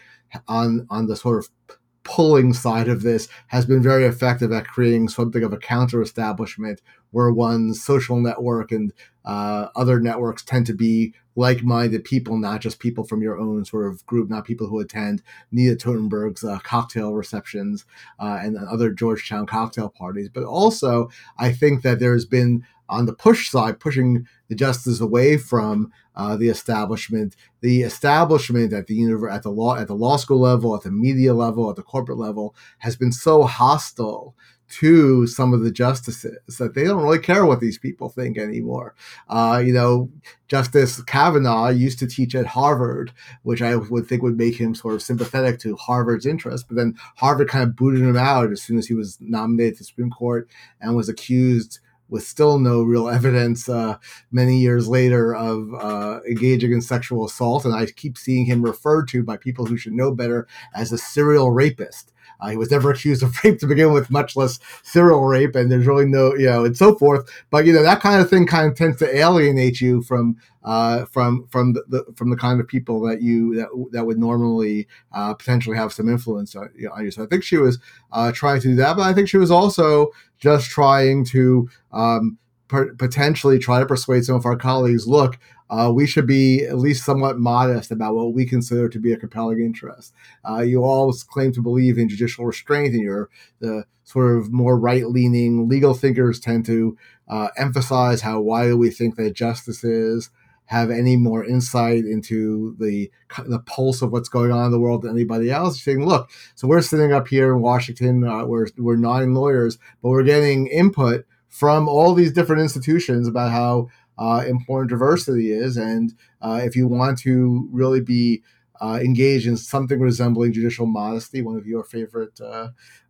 [0.48, 5.10] on on the sort of pulling side of this has been very effective at creating
[5.10, 8.94] something of a counter establishment where one's social network and
[9.26, 13.86] uh, other networks tend to be like-minded people, not just people from your own sort
[13.86, 17.86] of group, not people who attend Nina Totenberg's uh, cocktail receptions
[18.20, 20.30] uh, and other Georgetown cocktail parties.
[20.30, 25.38] But also, I think that there's been on the push side, pushing the justices away
[25.38, 27.36] from uh, the establishment.
[27.62, 30.92] The establishment at the univer- at the law at the law school level, at the
[30.92, 34.36] media level, at the corporate level, has been so hostile
[34.70, 38.96] to some of the justices that they don't really care what these people think anymore.
[39.30, 40.10] Uh, you know,
[40.48, 44.96] Justice Kavanaugh used to teach at Harvard, which I would think would make him sort
[44.96, 46.68] of sympathetic to Harvard's interest.
[46.68, 49.80] But then Harvard kind of booted him out as soon as he was nominated to
[49.80, 50.50] the Supreme Court
[50.82, 53.98] and was accused with still no real evidence uh,
[54.32, 57.66] many years later of uh, engaging in sexual assault.
[57.66, 60.98] And I keep seeing him referred to by people who should know better as a
[60.98, 62.14] serial rapist.
[62.40, 65.72] Uh, he was never accused of rape to begin with, much less serial rape, and
[65.72, 67.30] there's really no, you know, and so forth.
[67.50, 71.06] But you know, that kind of thing kind of tends to alienate you from uh,
[71.06, 74.86] from from the, the, from the kind of people that you that that would normally
[75.14, 77.10] uh, potentially have some influence on, you.
[77.10, 77.80] So I think she was
[78.12, 82.38] uh, trying to do that, but I think she was also just trying to um,
[82.68, 85.08] potentially try to persuade some of our colleagues.
[85.08, 89.14] Look, uh, we should be at least somewhat modest about what we consider to be
[89.14, 90.14] a compelling interest.
[90.48, 93.30] Uh, you all claim to believe in judicial restraint, and you're
[93.62, 96.98] the sort of more right leaning legal thinkers tend to
[97.30, 100.30] uh, emphasize how why we think that justice is
[100.68, 103.12] have any more insight into the
[103.46, 105.82] the pulse of what's going on in the world than anybody else.
[105.82, 110.10] Saying, look, so we're sitting up here in Washington, uh, we're we're nine lawyers, but
[110.10, 116.14] we're getting input from all these different institutions about how uh, important diversity is, and
[116.42, 118.44] uh, if you want to really be
[118.80, 122.40] uh, engage in something resembling judicial modesty, one of your favorite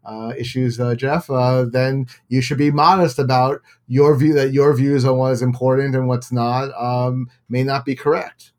[0.08, 4.74] uh, issues, uh, Jeff, uh, then you should be modest about your view that your
[4.74, 8.54] views on what is important and what's not um, may not be correct.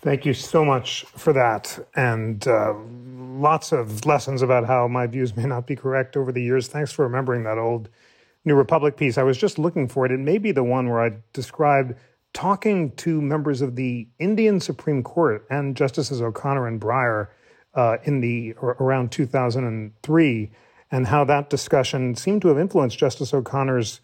[0.00, 1.78] Thank you so much for that.
[1.94, 2.74] And uh,
[3.38, 6.66] lots of lessons about how my views may not be correct over the years.
[6.66, 7.88] Thanks for remembering that old
[8.44, 9.16] New Republic piece.
[9.18, 10.12] I was just looking for it.
[10.12, 11.94] It may be the one where I described
[12.32, 17.28] talking to members of the Indian Supreme Court and Justices O'Connor and Breyer
[17.74, 20.50] uh, in the around 2003,
[20.90, 24.00] and how that discussion seemed to have influenced Justice O'Connor's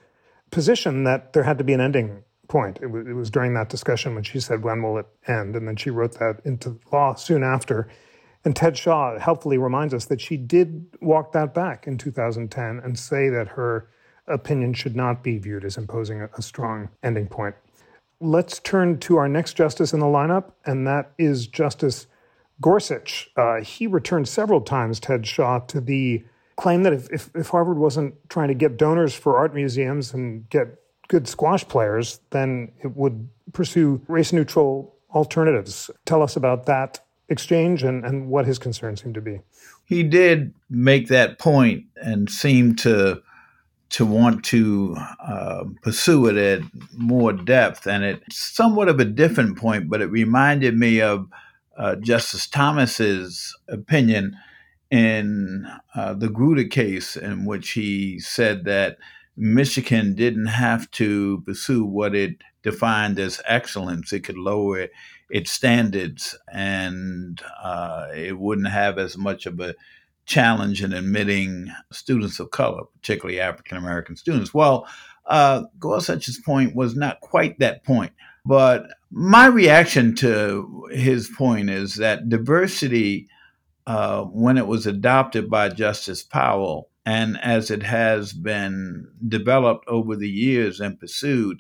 [0.51, 2.79] position that there had to be an ending point.
[2.83, 5.67] It was, it was during that discussion when she said, "When will it end?" and
[5.67, 7.89] then she wrote that into law soon after.
[8.45, 12.99] And Ted Shaw helpfully reminds us that she did walk that back in 2010 and
[12.99, 13.89] say that her
[14.27, 17.55] opinion should not be viewed as imposing a strong ending point.
[18.21, 22.07] Let's turn to our next justice in the lineup, and that is Justice
[22.61, 23.31] Gorsuch.
[23.37, 26.25] Uh, he returned several times, Ted Shaw, to the
[26.57, 30.49] claim that if, if, if, Harvard wasn't trying to get donors for art museums and
[30.51, 35.91] get good squash players, then it would pursue race neutral alternatives.
[36.05, 39.41] Tell us about that exchange and, and what his concerns seem to be.
[39.87, 43.23] He did make that point and seemed to
[43.91, 46.63] to want to uh, pursue it at
[46.97, 47.89] more depth.
[47.89, 51.29] And it's somewhat of a different point, but it reminded me of
[51.81, 54.37] uh, Justice Thomas's opinion
[54.91, 58.99] in uh, the Grutter case, in which he said that
[59.35, 64.13] Michigan didn't have to pursue what it defined as excellence.
[64.13, 64.89] It could lower
[65.31, 69.75] its standards and uh, it wouldn't have as much of a
[70.27, 74.53] challenge in admitting students of color, particularly African American students.
[74.53, 74.87] Well,
[75.25, 78.13] uh, Gorsuch's point was not quite that point.
[78.45, 83.29] But my reaction to his point is that diversity,
[83.87, 90.17] uh, when it was adopted by Justice Powell, and as it has been developed over
[90.17, 91.59] the years and pursued,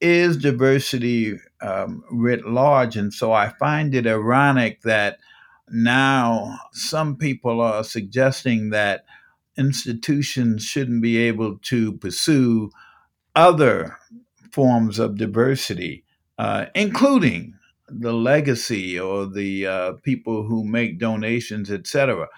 [0.00, 2.96] is diversity um, writ large.
[2.96, 5.18] And so I find it ironic that
[5.68, 9.04] now some people are suggesting that
[9.56, 12.70] institutions shouldn't be able to pursue
[13.34, 13.98] other
[14.52, 16.04] forms of diversity,
[16.38, 17.54] uh, including
[17.88, 22.28] the legacy or the uh, people who make donations, etc.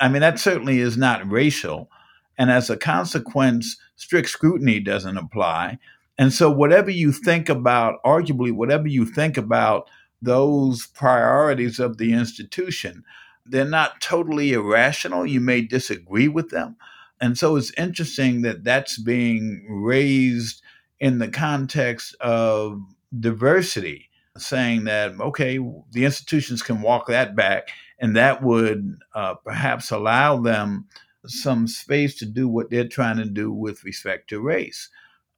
[0.00, 1.90] I mean, that certainly is not racial.
[2.38, 5.78] And as a consequence, strict scrutiny doesn't apply.
[6.18, 9.88] And so, whatever you think about, arguably, whatever you think about
[10.22, 13.04] those priorities of the institution.
[13.44, 15.26] They're not totally irrational.
[15.26, 16.76] You may disagree with them.
[17.20, 20.62] And so it's interesting that that's being raised
[21.00, 22.80] in the context of
[23.18, 25.58] diversity, saying that, okay,
[25.90, 30.86] the institutions can walk that back, and that would uh, perhaps allow them
[31.26, 34.88] some space to do what they're trying to do with respect to race.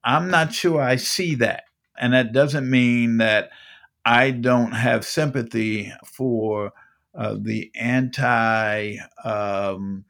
[0.03, 1.63] I'm not sure I see that.
[1.97, 3.49] And that doesn't mean that
[4.03, 6.73] I don't have sympathy for
[7.13, 10.05] uh, the anti, um,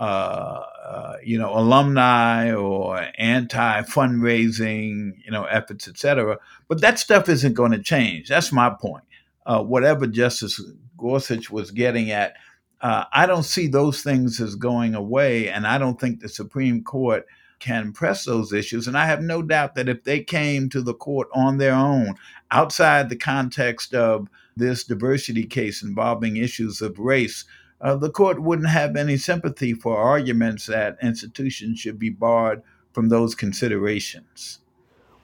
[0.00, 6.38] uh, uh, you know, alumni or anti fundraising, you know, efforts, etc.
[6.68, 8.28] But that stuff isn't going to change.
[8.30, 9.04] That's my point.
[9.44, 10.58] Uh, whatever Justice
[10.96, 12.32] Gorsuch was getting at,
[12.80, 16.82] uh, I don't see those things as going away, and I don't think the Supreme
[16.82, 17.26] Court
[17.58, 18.88] can press those issues.
[18.88, 22.14] And I have no doubt that if they came to the court on their own,
[22.50, 27.44] outside the context of this diversity case involving issues of race,
[27.80, 32.62] uh, the court wouldn't have any sympathy for arguments that institutions should be barred
[32.92, 34.58] from those considerations.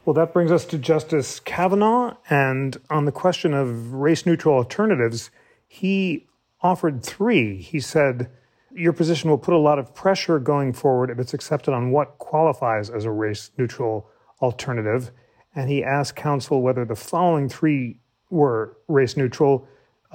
[0.04, 2.16] Well, that brings us to Justice Kavanaugh.
[2.30, 5.30] And on the question of race neutral alternatives,
[5.66, 6.26] he
[6.62, 7.60] offered three.
[7.60, 8.30] He said,
[8.72, 12.18] your position will put a lot of pressure going forward if it's accepted on what
[12.18, 14.08] qualifies as a race neutral
[14.40, 15.10] alternative.
[15.54, 17.98] And he asked counsel whether the following three
[18.30, 19.66] were race neutral.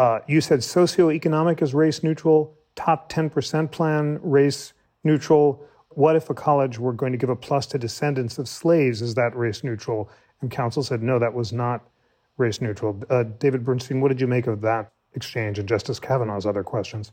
[0.02, 4.74] Uh, you said socioeconomic is race neutral, top 10% plan, race
[5.04, 5.64] neutral.
[5.90, 9.04] What if a college were going to give a plus to descendants of slaves?
[9.04, 10.10] Is that race neutral?
[10.42, 11.88] And counsel said, no, that was not
[12.38, 13.00] race neutral.
[13.12, 17.12] Uh, David Bernstein, what did you make of that exchange and Justice Kavanaugh's other questions?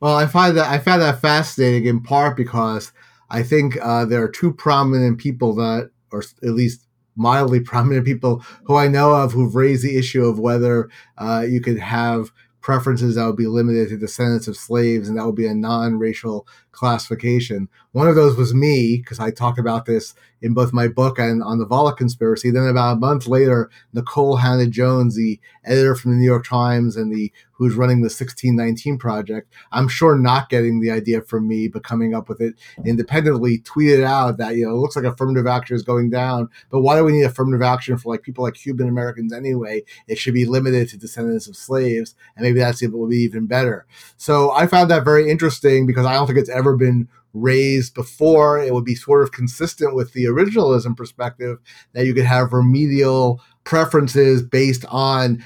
[0.00, 2.92] Well, I find that I found that fascinating in part because
[3.30, 6.87] I think uh, there are two prominent people that, or at least
[7.18, 10.88] mildly prominent people who I know of who've raised the issue of whether
[11.18, 15.24] uh, you could have preferences that would be limited to descendants of slaves and that
[15.24, 17.68] would be a non-racial classification.
[17.92, 21.42] One of those was me because I talked about this in both my book and
[21.42, 22.50] on the Volokh conspiracy.
[22.50, 27.12] Then about a month later, Nicole Hannah-Jones, the editor from the New York Times and
[27.12, 31.82] the who's running the 1619 project, I'm sure not getting the idea from me, but
[31.82, 35.74] coming up with it independently, tweeted out that you know it looks like affirmative action
[35.74, 38.88] is going down, but why do we need affirmative action for like people like Cuban
[38.88, 39.82] Americans anyway?
[40.06, 43.46] It should be limited to descendants of slaves, and maybe that's it will be even
[43.46, 43.86] better.
[44.16, 48.58] So I found that very interesting because I don't think it's ever been raised before.
[48.58, 51.58] It would be sort of consistent with the originalism perspective
[51.92, 55.44] that you could have remedial preferences based on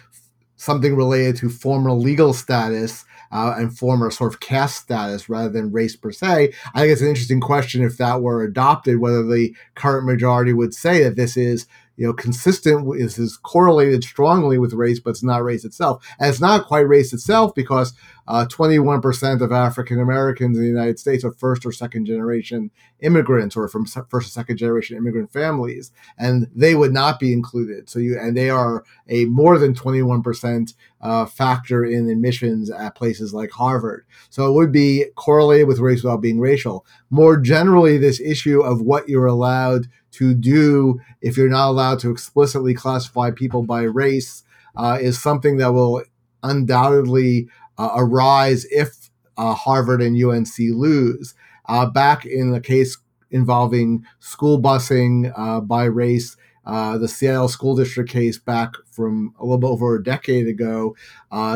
[0.57, 5.73] something related to former legal status uh, and former sort of caste status rather than
[5.73, 6.53] race per se.
[6.75, 10.75] I think it's an interesting question if that were adopted, whether the current majority would
[10.75, 11.67] say that this is
[11.97, 16.05] you know, consistent is, is correlated strongly with race, but it's not race itself.
[16.19, 17.93] And it's not quite race itself because
[18.29, 22.71] uh, 21% of African Americans in the United States are first or second generation
[23.01, 27.89] immigrants or from first or second generation immigrant families, and they would not be included.
[27.91, 33.35] So you, and they are a more than 21% uh, factor in admissions at places
[33.35, 34.05] like Harvard.
[34.31, 36.87] So it would be correlated with race without being racial.
[37.11, 42.11] More generally, this issue of what you're allowed to do if you're not allowed to
[42.11, 44.45] explicitly classify people by race
[44.77, 46.03] uh, is something that will
[46.43, 47.49] undoubtedly
[47.95, 51.35] arise if uh, Harvard and UNC lose.
[51.67, 52.99] Uh, back in the case
[53.31, 59.45] involving school busing uh, by race, uh, the Seattle School District case back from a
[59.45, 60.95] little bit over a decade ago,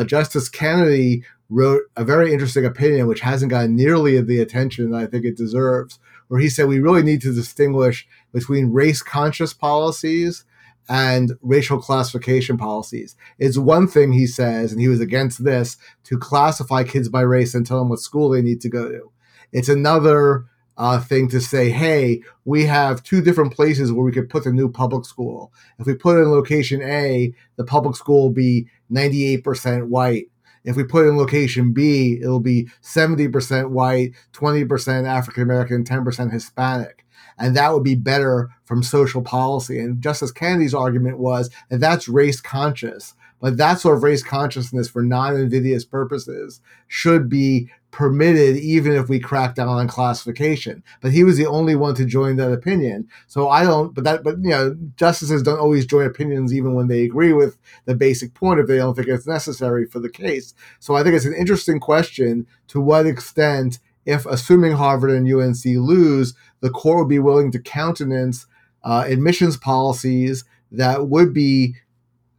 [0.05, 5.05] Justice Kennedy wrote a very interesting opinion, which hasn't gotten nearly the attention that I
[5.05, 10.43] think it deserves, where he said we really need to distinguish between race conscious policies
[10.89, 13.15] and racial classification policies.
[13.39, 17.53] It's one thing, he says, and he was against this, to classify kids by race
[17.53, 19.11] and tell them what school they need to go to.
[19.51, 20.45] It's another
[20.77, 24.53] uh, thing to say, hey, we have two different places where we could put the
[24.53, 25.51] new public school.
[25.79, 30.27] If we put it in location A, the public school will be 98% white.
[30.63, 36.31] If we put it in location B, it'll be 70% white, 20% African American, 10%
[36.31, 37.05] Hispanic.
[37.37, 39.79] And that would be better from social policy.
[39.79, 43.13] And Justice Kennedy's argument was that that's race conscious.
[43.39, 49.09] But that sort of race consciousness for non invidious purposes should be permitted even if
[49.09, 50.83] we crack down on classification.
[51.01, 53.07] But he was the only one to join that opinion.
[53.27, 56.87] So I don't but that but you know, justices don't always join opinions even when
[56.87, 60.53] they agree with the basic point if they don't think it's necessary for the case.
[60.79, 65.65] So I think it's an interesting question to what extent if assuming Harvard and UNC
[65.65, 68.45] lose, the court would be willing to countenance
[68.83, 71.75] uh, admissions policies that would be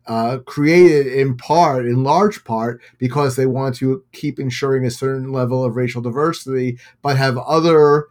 [0.06, 5.32] uh, created in part, in large part, because they want to keep ensuring a certain
[5.32, 8.06] level of racial diversity, but have other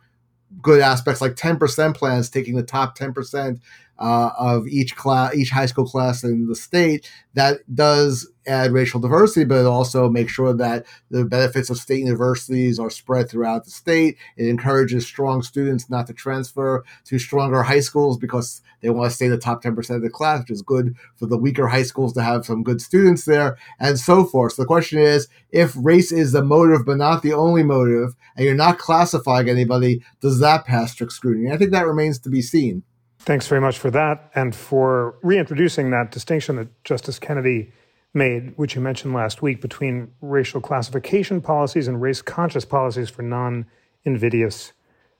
[0.61, 3.59] good aspects like 10% plans taking the top 10%
[3.99, 7.09] uh, of each class, each high school class in the state.
[7.33, 11.99] That does add racial diversity, but it also makes sure that the benefits of state
[11.99, 14.17] universities are spread throughout the state.
[14.35, 19.15] It encourages strong students not to transfer to stronger high schools because they want to
[19.15, 22.13] stay the top 10% of the class, which is good for the weaker high schools
[22.13, 24.53] to have some good students there, and so forth.
[24.53, 28.45] So the question is if race is the motive, but not the only motive, and
[28.45, 31.51] you're not classifying anybody, does that pass strict scrutiny?
[31.51, 32.83] I think that remains to be seen.
[33.19, 37.73] Thanks very much for that and for reintroducing that distinction that Justice Kennedy
[38.13, 43.23] made, which you mentioned last week, between racial classification policies and race conscious policies for
[43.23, 43.65] non
[44.03, 44.73] invidious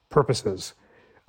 [0.09, 0.73] purposes.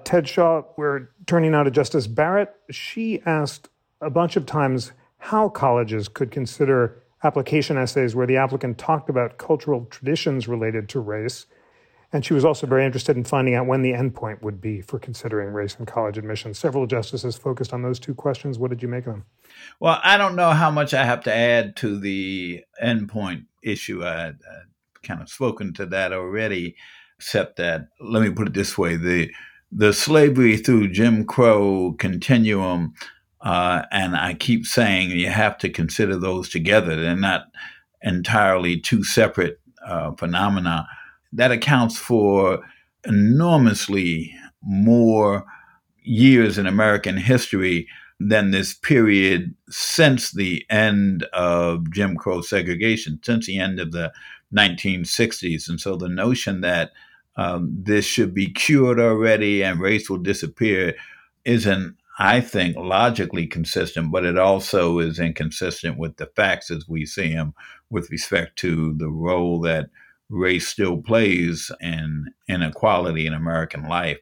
[0.04, 2.54] Ted Shaw, we're turning now to Justice Barrett.
[2.70, 3.68] She asked
[4.00, 9.38] a bunch of times how colleges could consider application essays where the applicant talked about
[9.38, 11.46] cultural traditions related to race
[12.12, 14.98] and she was also very interested in finding out when the endpoint would be for
[14.98, 16.58] considering race in college admissions.
[16.58, 18.58] Several justices focused on those two questions.
[18.58, 19.24] What did you make of them?
[19.78, 24.02] Well, I don't know how much I have to add to the endpoint issue.
[24.02, 24.32] I, I
[25.02, 26.76] kind of spoken to that already,
[27.18, 29.30] except that let me put it this way: the
[29.70, 32.94] the slavery through Jim Crow continuum,
[33.40, 36.96] uh, and I keep saying you have to consider those together.
[36.96, 37.46] They're not
[38.02, 40.86] entirely two separate uh, phenomena
[41.32, 42.60] that accounts for
[43.04, 45.44] enormously more
[46.02, 47.86] years in American history
[48.20, 54.12] than this period since the end of Jim Crow segregation, since the end of the
[54.56, 55.68] 1960s.
[55.68, 56.90] And so the notion that
[57.38, 60.94] um, this should be cured already and race will disappear
[61.44, 67.06] isn't, I think, logically consistent, but it also is inconsistent with the facts as we
[67.06, 67.54] see them
[67.90, 69.88] with respect to the role that
[70.28, 74.20] race still plays in inequality in American life.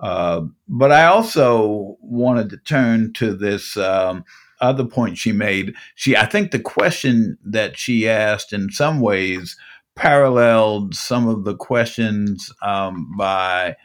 [0.00, 4.24] Uh, but I also wanted to turn to this um,
[4.60, 5.74] other point she made.
[5.96, 9.56] She, I think, the question that she asked in some ways
[9.96, 13.76] paralleled some of the questions um, by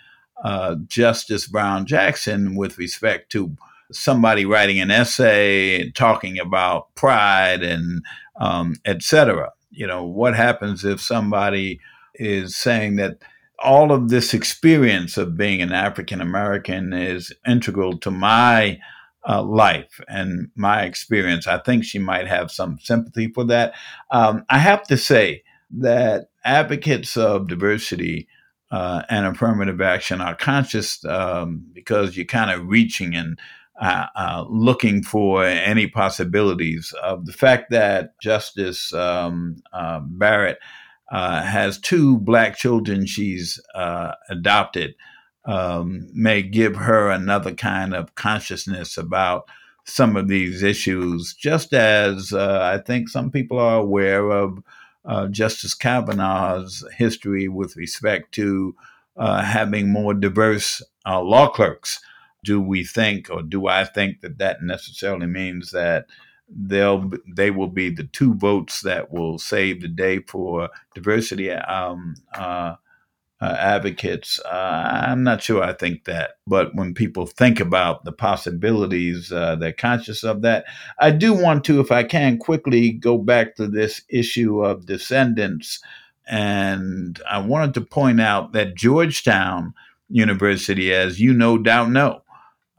[0.44, 3.56] uh, Justice Brown Jackson with respect to
[3.92, 8.04] somebody writing an essay talking about pride and
[8.40, 9.52] um, etc.
[9.72, 11.80] You know, what happens if somebody
[12.16, 13.18] is saying that
[13.62, 18.80] all of this experience of being an African American is integral to my
[19.28, 21.46] uh, life and my experience.
[21.46, 23.74] I think she might have some sympathy for that.
[24.12, 28.28] Um, I have to say that advocates of diversity
[28.72, 33.40] uh, and affirmative action are conscious um, because you're kind of reaching and
[33.82, 40.60] uh, uh, looking for any possibilities of the fact that Justice um, uh, Barrett
[41.12, 44.96] uh, has two black children she's uh, adopted
[45.46, 49.48] um, may give her another kind of consciousness about
[49.86, 54.60] some of these issues, just as I think some people are aware of
[55.10, 58.76] uh, Justice Kavanaugh's history with respect to
[59.18, 62.00] uh, having more diverse uh, law clerks.
[62.44, 66.06] Do we think, or do I think that that necessarily means that
[66.48, 71.52] they'll they will be the two votes that will save the day for diversity?
[71.52, 72.14] Um,
[73.42, 74.40] uh, advocates.
[74.46, 79.56] Uh, I'm not sure I think that, but when people think about the possibilities, uh,
[79.56, 80.66] they're conscious of that.
[81.00, 85.80] I do want to, if I can, quickly go back to this issue of descendants.
[86.28, 89.74] And I wanted to point out that Georgetown
[90.10, 92.22] University, as you no doubt know,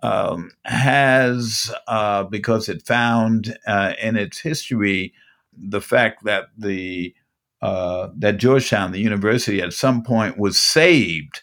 [0.03, 5.15] um, has, uh, because it found uh, in its history
[5.57, 7.15] the fact that the
[7.63, 11.43] uh, that Georgetown, the university, at some point was saved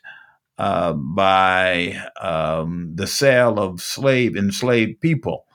[0.57, 5.45] uh, by um, the sale of slave enslaved people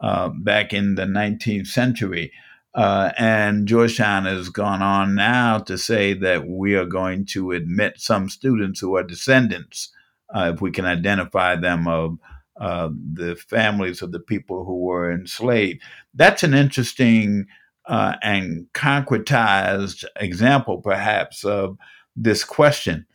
[0.00, 2.32] uh, back in the 19th century.
[2.74, 7.94] Uh, and Georgetown has gone on now to say that we are going to admit
[7.98, 9.92] some students who are descendants,
[10.34, 12.18] uh, if we can identify them of
[12.60, 15.80] the families of the people who were enslaved.
[16.14, 17.46] That's an interesting
[17.88, 21.78] uh, and concretized example, perhaps, of
[22.14, 23.06] this question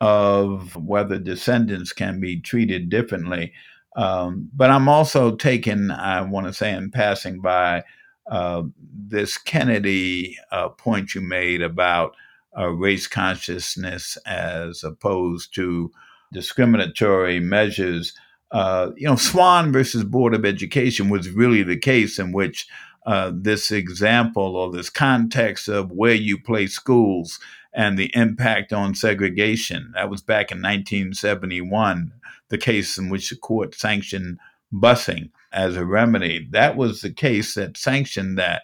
[0.00, 3.52] of whether descendants can be treated differently.
[3.96, 7.82] Um, but I'm also taken, I want to say in passing, by
[8.30, 8.62] uh,
[8.94, 12.14] this Kennedy uh, point you made about
[12.56, 15.90] uh, race consciousness as opposed to
[16.32, 18.14] discriminatory measures.
[18.52, 22.68] Uh, you know, Swann versus Board of Education was really the case in which
[23.10, 27.40] uh, this example or this context of where you place schools
[27.72, 29.90] and the impact on segregation.
[29.96, 32.12] That was back in 1971,
[32.50, 34.38] the case in which the court sanctioned
[34.72, 36.46] busing as a remedy.
[36.52, 38.62] That was the case that sanctioned that.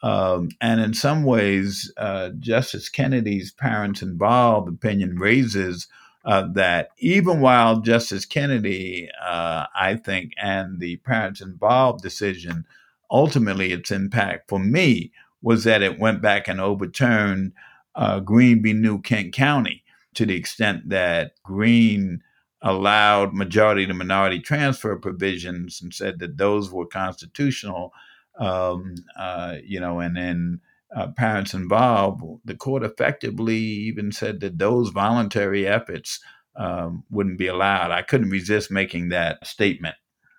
[0.00, 5.88] Um, and in some ways, uh, Justice Kennedy's parents involved opinion raises
[6.24, 12.64] uh, that even while Justice Kennedy, uh, I think, and the parents involved decision
[13.10, 17.52] ultimately its impact for me was that it went back and overturned
[17.94, 18.72] uh, Green v.
[18.72, 19.84] New Kent County
[20.14, 22.22] to the extent that Green
[22.62, 27.92] allowed majority to minority transfer provisions and said that those were constitutional.
[28.38, 30.60] Um, uh, you know, and then
[30.94, 36.20] uh, parents involved, the court effectively even said that those voluntary efforts
[36.56, 37.90] um, wouldn't be allowed.
[37.90, 39.96] I couldn't resist making that statement.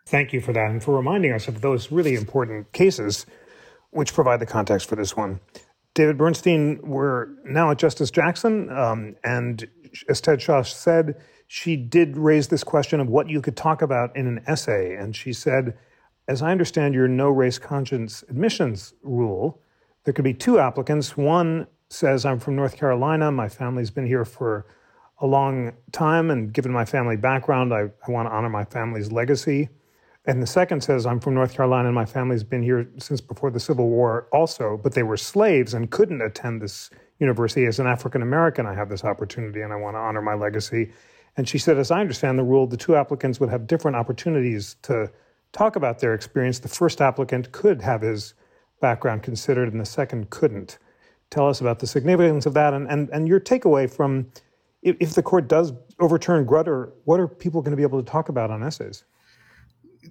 [0.09, 3.27] Thank you for that and for reminding us of those really important cases
[3.91, 5.39] which provide the context for this one.
[5.93, 9.69] David Bernstein, we're now at Justice Jackson, um, and
[10.07, 14.15] as Ted Shaw said, she did raise this question of what you could talk about
[14.15, 14.95] in an essay.
[14.95, 15.77] And she said,
[16.27, 19.61] as I understand your no race conscience admissions rule,
[20.05, 21.17] there could be two applicants.
[21.17, 24.65] One says, I'm from North Carolina, my family's been here for
[25.21, 29.11] a long time, and given my family background, I, I want to honor my family's
[29.11, 29.69] legacy.
[30.25, 33.51] And the second says, I'm from North Carolina and my family's been here since before
[33.51, 36.89] the Civil War also, but they were slaves and couldn't attend this
[37.19, 37.65] university.
[37.65, 40.91] As an African American, I have this opportunity and I want to honor my legacy.
[41.37, 44.75] And she said, as I understand the rule, the two applicants would have different opportunities
[44.83, 45.09] to
[45.53, 46.59] talk about their experience.
[46.59, 48.33] The first applicant could have his
[48.81, 50.79] background considered and the second couldn't.
[51.29, 54.27] Tell us about the significance of that and, and, and your takeaway from
[54.81, 58.09] if, if the court does overturn Grutter, what are people going to be able to
[58.09, 59.03] talk about on essays?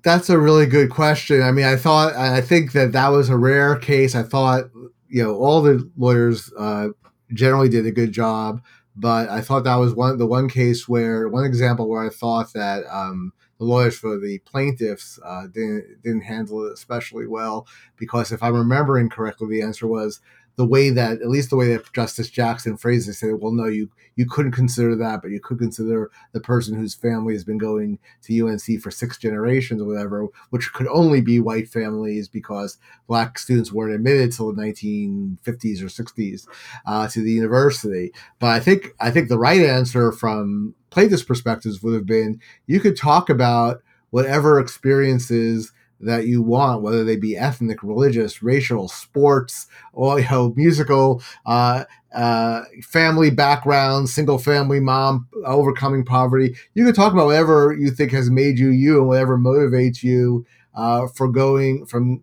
[0.03, 1.43] That's a really good question.
[1.43, 4.15] I mean, I thought, I think that that was a rare case.
[4.15, 4.65] I thought,
[5.09, 6.89] you know, all the lawyers uh,
[7.33, 8.63] generally did a good job,
[8.95, 12.53] but I thought that was one the one case where one example where I thought
[12.53, 17.67] that um, the lawyers for the plaintiffs uh, didn't didn't handle it especially well
[17.97, 20.21] because if I'm remembering correctly, the answer was
[20.59, 23.67] the way that at least the way that Justice Jackson phrased it said, well, no,
[23.67, 27.59] you you couldn't consider that, but you could consider the person whose family has been
[27.59, 32.77] going to UNC for six generations or whatever, which could only be white families because
[33.07, 36.49] black students weren't admitted till the 1950s or 60s
[36.87, 38.13] uh, to the university.
[38.41, 42.81] But I think I think the right answer from plaintiff's perspectives would have been you
[42.81, 43.81] could talk about
[44.11, 45.71] whatever experiences
[46.01, 51.85] that you want, whether they be ethnic, religious, racial, sports, or you know, musical, uh,
[52.15, 56.55] uh, family background, single family mom, overcoming poverty.
[56.75, 60.47] You can talk about whatever you think has made you you and whatever motivates you
[60.75, 62.23] uh, for going from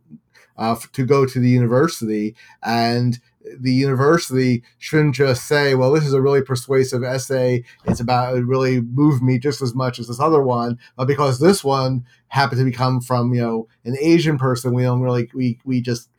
[0.57, 3.19] uh, to go to the university and
[3.59, 7.63] the university shouldn't just say, well, this is a really persuasive essay.
[7.85, 10.79] It's about, it really moved me just as much as this other one.
[10.95, 15.01] But because this one happened to become from, you know, an Asian person, we don't
[15.01, 16.09] really, we, we just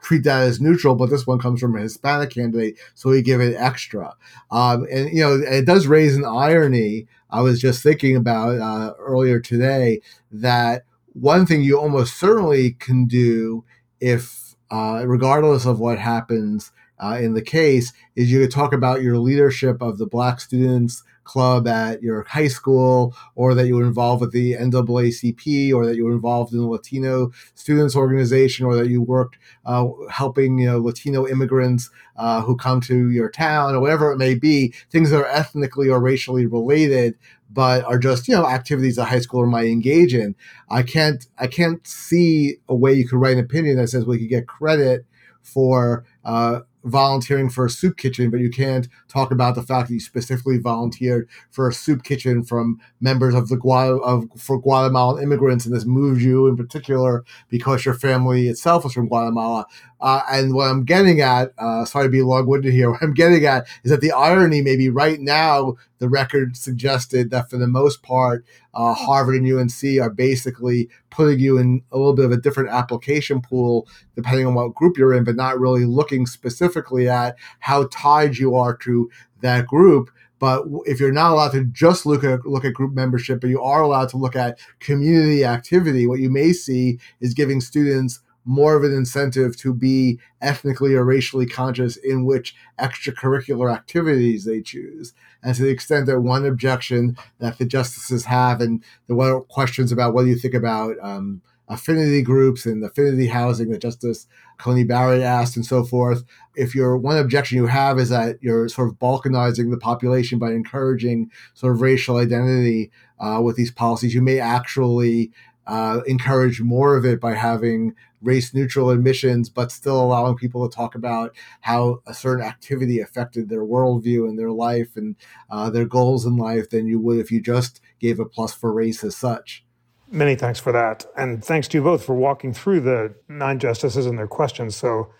[0.00, 3.40] treat that as neutral, but this one comes from a Hispanic candidate, so we give
[3.40, 4.14] it extra.
[4.50, 7.08] Um, and, you know, it does raise an irony.
[7.30, 10.00] I was just thinking about uh, earlier today
[10.30, 13.64] that one thing you almost certainly can do
[14.00, 19.02] if uh, regardless of what happens uh, in the case, is you could talk about
[19.02, 23.84] your leadership of the Black Students Club at your high school, or that you were
[23.84, 28.76] involved with the NAACP, or that you were involved in the Latino Students Organization, or
[28.76, 33.74] that you worked uh, helping you know Latino immigrants uh, who come to your town,
[33.74, 34.72] or whatever it may be.
[34.90, 37.18] Things that are ethnically or racially related
[37.50, 40.34] but are just you know activities a high schooler might engage in.
[40.68, 44.18] I can't I can't see a way you could write an opinion that says we
[44.18, 45.04] could get credit
[45.42, 49.94] for uh, volunteering for a soup kitchen, but you can't talk about the fact that
[49.94, 55.22] you specifically volunteered for a soup kitchen from members of the Gua- of for Guatemalan
[55.22, 59.66] immigrants, and this moves you in particular because your family itself is from Guatemala.
[60.00, 63.44] Uh, and what I'm getting at, uh, sorry to be long-winded here, what I'm getting
[63.46, 68.02] at is that the irony, maybe right now, the record suggested that for the most
[68.02, 68.44] part,
[68.76, 72.68] uh, Harvard and UNC are basically putting you in a little bit of a different
[72.68, 77.88] application pool depending on what group you're in, but not really looking specifically at how
[77.90, 79.10] tied you are to
[79.40, 80.10] that group.
[80.38, 83.62] But if you're not allowed to just look at look at group membership, but you
[83.62, 88.76] are allowed to look at community activity, what you may see is giving students more
[88.76, 95.12] of an incentive to be ethnically or racially conscious in which extracurricular activities they choose.
[95.42, 100.14] And to the extent that one objection that the justices have, and the questions about
[100.14, 104.26] what do you think about um, affinity groups and affinity housing that Justice
[104.58, 106.24] Coney Barrett asked and so forth.
[106.54, 110.52] If your one objection you have is that you're sort of balkanizing the population by
[110.52, 115.32] encouraging sort of racial identity uh, with these policies, you may actually
[115.66, 120.74] uh, encourage more of it by having race neutral admissions, but still allowing people to
[120.74, 125.16] talk about how a certain activity affected their worldview and their life and
[125.50, 128.72] uh, their goals in life than you would if you just gave a plus for
[128.72, 129.64] race as such.
[130.10, 131.04] Many thanks for that.
[131.16, 135.10] And thanks to you both for walking through the nine justices and their questions so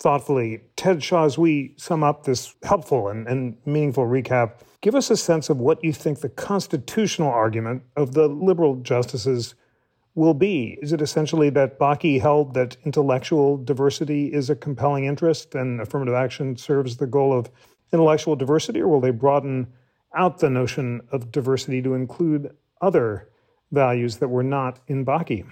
[0.00, 0.60] thoughtfully.
[0.76, 5.16] Ted Shaw, as we sum up this helpful and, and meaningful recap, give us a
[5.16, 9.54] sense of what you think the constitutional argument of the liberal justices
[10.14, 10.78] will be?
[10.80, 16.14] Is it essentially that Bakke held that intellectual diversity is a compelling interest and affirmative
[16.14, 17.50] action serves the goal of
[17.92, 19.66] intellectual diversity, or will they broaden
[20.16, 23.28] out the notion of diversity to include other
[23.72, 25.44] values that were not in Bakke?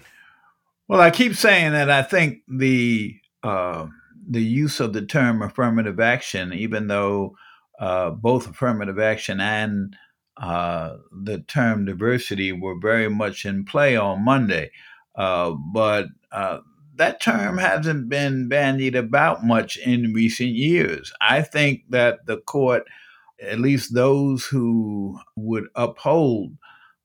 [0.89, 3.87] Well, I keep saying that I think the uh,
[4.29, 7.35] the use of the term affirmative action, even though
[7.81, 9.97] uh, both affirmative action and
[10.37, 14.71] uh, the term diversity were very much in play on Monday.
[15.15, 16.59] Uh, but uh,
[16.97, 21.13] that term hasn't been bandied about much in recent years.
[21.21, 22.85] I think that the court,
[23.41, 26.57] at least those who would uphold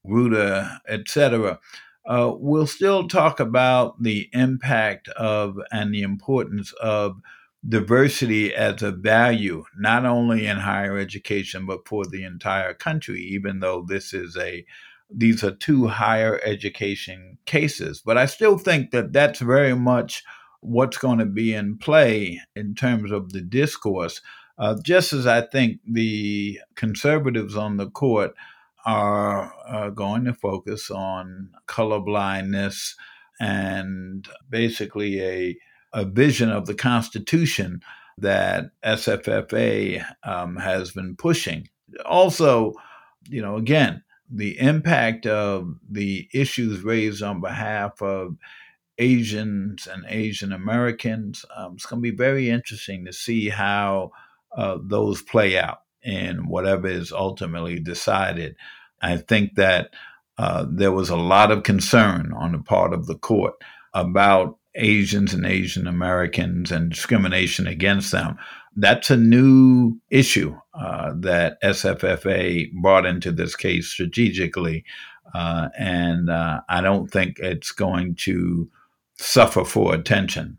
[0.06, 1.60] Grutter, etc.,
[2.06, 7.20] uh, will still talk about the impact of and the importance of
[7.68, 13.60] diversity as a value, not only in higher education, but for the entire country, even
[13.60, 14.66] though this is a
[15.10, 18.02] these are two higher education cases.
[18.06, 20.24] But I still think that that's very much
[20.60, 24.22] what's going to be in play in terms of the discourse.
[24.58, 28.34] Uh, just as I think the conservatives on the court
[28.86, 32.96] are uh, going to focus on colorblindness
[33.40, 35.58] and basically a,
[35.94, 37.82] a vision of the Constitution
[38.18, 41.70] that SFFA um, has been pushing.
[42.06, 42.74] Also,
[43.30, 48.36] you know, again, the impact of the issues raised on behalf of
[48.98, 51.46] Asians and Asian Americans.
[51.56, 54.12] Um, it's going to be very interesting to see how
[54.56, 58.56] uh, those play out in whatever is ultimately decided.
[59.02, 59.94] I think that
[60.38, 63.54] uh, there was a lot of concern on the part of the court
[63.94, 68.38] about Asians and Asian Americans and discrimination against them.
[68.76, 74.86] That's a new issue uh, that SFFA brought into this case strategically.
[75.34, 78.70] Uh, and uh, I don't think it's going to
[79.16, 80.58] suffer for attention.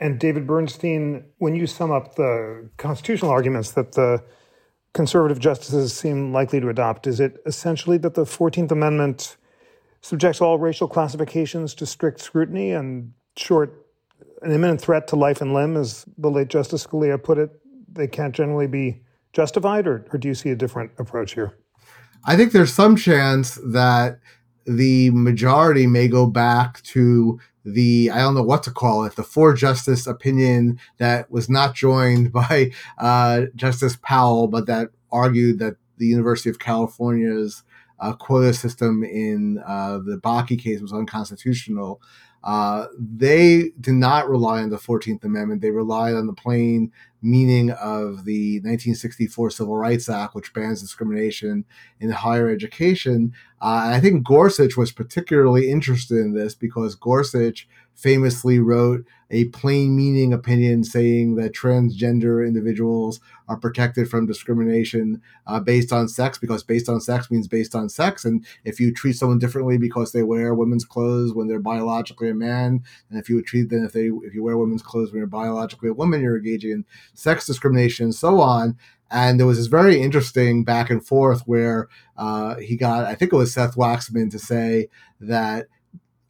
[0.00, 4.22] And David Bernstein, when you sum up the constitutional arguments that the
[4.92, 9.36] conservative justices seem likely to adopt, is it essentially that the 14th Amendment
[10.02, 13.86] subjects all racial classifications to strict scrutiny and short
[14.42, 17.50] an imminent threat to life and limb, as the late Justice Scalia put it,
[17.90, 19.00] they can't generally be
[19.32, 21.56] justified, or, or do you see a different approach here?
[22.24, 24.18] I think there's some chance that
[24.66, 29.24] the majority may go back to the I don't know what to call it the
[29.24, 35.76] four justice opinion that was not joined by uh, Justice Powell, but that argued that
[35.98, 37.62] the University of California's
[37.98, 42.00] uh, quota system in uh, the Bakke case was unconstitutional.
[42.46, 45.60] Uh, they did not rely on the 14th Amendment.
[45.60, 51.64] They relied on the plain meaning of the 1964 Civil Rights Act, which bans discrimination
[51.98, 53.32] in higher education.
[53.60, 57.66] Uh, I think Gorsuch was particularly interested in this because Gorsuch
[57.96, 63.18] famously wrote a plain meaning opinion saying that transgender individuals
[63.48, 67.88] are protected from discrimination uh, based on sex because based on sex means based on
[67.88, 68.24] sex.
[68.24, 72.34] And if you treat someone differently because they wear women's clothes when they're biologically a
[72.34, 75.18] man, and if you would treat them if they if you wear women's clothes when
[75.18, 76.84] you're biologically a woman, you're engaging in
[77.14, 78.76] sex discrimination and so on.
[79.10, 83.32] And there was this very interesting back and forth where uh, he got, I think
[83.32, 84.88] it was Seth Waxman to say
[85.20, 85.68] that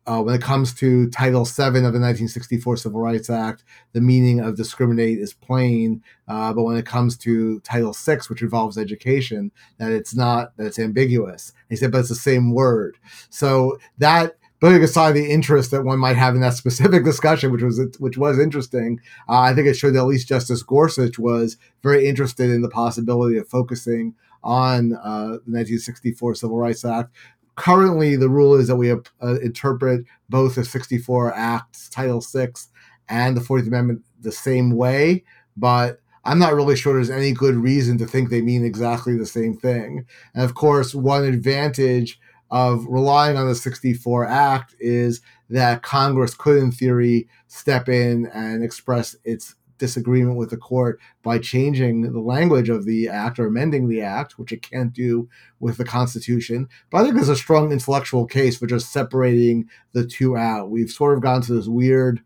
[0.06, 4.40] uh, when it comes to Title VII of the 1964 Civil Rights Act, the meaning
[4.40, 6.02] of discriminate is plain.
[6.28, 10.66] Uh, but when it comes to Title VI, which involves education, that it's not, that
[10.66, 11.50] it's ambiguous.
[11.50, 12.98] And he said, but it's the same word.
[13.30, 17.62] So that, putting aside the interest that one might have in that specific discussion, which
[17.62, 21.56] was which was interesting, uh, I think it showed that at least Justice Gorsuch was
[21.82, 24.14] very interested in the possibility of focusing
[24.46, 27.12] on uh, the 1964 Civil Rights Act,
[27.56, 28.98] currently the rule is that we uh,
[29.42, 32.68] interpret both the 64 acts title 6
[33.08, 35.24] and the 14th amendment the same way
[35.56, 39.26] but i'm not really sure there's any good reason to think they mean exactly the
[39.26, 40.04] same thing.
[40.34, 46.58] And of course one advantage of relying on the 64 act is that congress could
[46.58, 52.68] in theory step in and express its disagreement with the court by changing the language
[52.68, 55.28] of the act or amending the act, which it can't do
[55.60, 56.68] with the Constitution.
[56.90, 60.70] But I think there's a strong intellectual case for just separating the two out.
[60.70, 62.22] We've sort of gone to this weird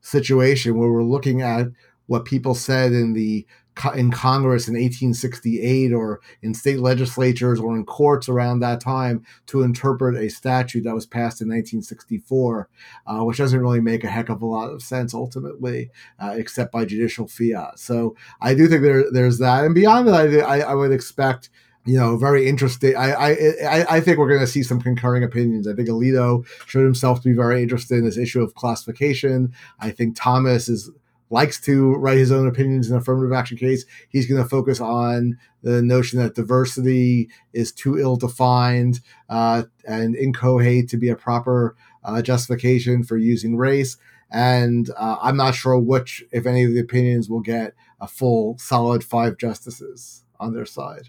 [0.00, 1.66] situation where we're looking at
[2.06, 3.46] what people said in the
[3.94, 9.62] in Congress in 1868 or in state legislatures or in courts around that time to
[9.62, 12.68] interpret a statute that was passed in 1964,
[13.06, 16.72] uh, which doesn't really make a heck of a lot of sense ultimately, uh, except
[16.72, 17.78] by judicial fiat.
[17.78, 19.64] So I do think there, there's that.
[19.64, 21.50] And beyond that, I, I would expect
[21.84, 22.94] you know, very interesting.
[22.96, 25.66] I I I think we're going to see some concurring opinions.
[25.66, 29.54] I think Alito showed himself to be very interested in this issue of classification.
[29.80, 30.90] I think Thomas is
[31.30, 33.84] likes to write his own opinions in affirmative action case.
[34.08, 40.14] He's going to focus on the notion that diversity is too ill defined uh, and
[40.16, 43.96] incoherent to be a proper uh, justification for using race.
[44.30, 48.58] And uh, I'm not sure which, if any of the opinions will get a full
[48.58, 51.08] solid five justices on their side.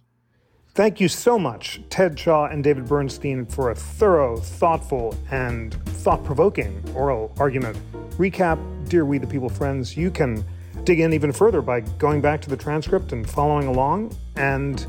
[0.75, 6.23] Thank you so much, Ted Shaw and David Bernstein, for a thorough, thoughtful, and thought
[6.23, 7.77] provoking oral argument.
[8.17, 8.59] Recap,
[8.89, 10.43] dear We the People friends, you can
[10.83, 14.15] dig in even further by going back to the transcript and following along.
[14.35, 14.85] And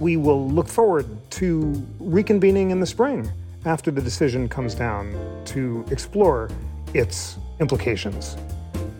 [0.00, 3.30] we will look forward to reconvening in the spring
[3.64, 6.50] after the decision comes down to explore
[6.94, 8.36] its implications.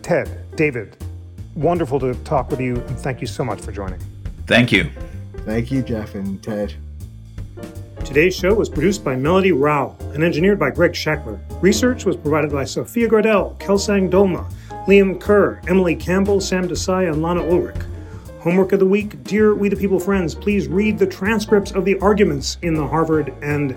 [0.01, 0.97] Ted, David,
[1.55, 3.99] wonderful to talk with you, and thank you so much for joining.
[4.47, 4.89] Thank you.
[5.45, 6.73] Thank you, Jeff and Ted.
[8.05, 11.39] Today's show was produced by Melody Rao and engineered by Greg Scheckler.
[11.63, 14.51] Research was provided by Sophia Gardell, Kelsang Dolma,
[14.87, 17.81] Liam Kerr, Emily Campbell, Sam Desai, and Lana Ulrich.
[18.41, 21.97] Homework of the week Dear We the People friends, please read the transcripts of the
[21.99, 23.71] arguments in the Harvard and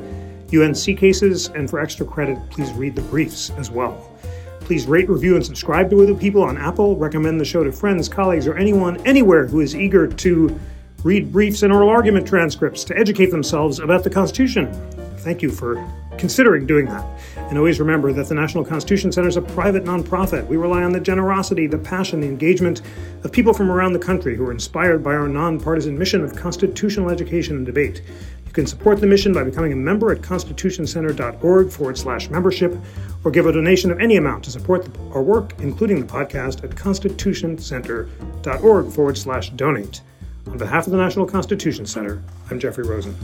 [0.52, 4.12] UNC cases, and for extra credit, please read the briefs as well.
[4.60, 6.96] Please rate, review, and subscribe to We the People on Apple.
[6.96, 10.60] Recommend the show to friends, colleagues, or anyone anywhere who is eager to
[11.06, 14.72] read briefs and oral argument transcripts to educate themselves about the Constitution.
[15.18, 15.76] Thank you for
[16.18, 17.04] considering doing that.
[17.36, 20.44] And always remember that the National Constitution Center is a private nonprofit.
[20.48, 22.82] We rely on the generosity, the passion, the engagement
[23.22, 27.08] of people from around the country who are inspired by our nonpartisan mission of constitutional
[27.08, 28.02] education and debate.
[28.44, 32.76] You can support the mission by becoming a member at constitutioncenter.org forward slash membership
[33.22, 36.70] or give a donation of any amount to support our work, including the podcast, at
[36.70, 40.00] constitutioncenter.org forward slash donate.
[40.46, 43.16] On behalf of the National Constitution Center, I'm Jeffrey Rosen.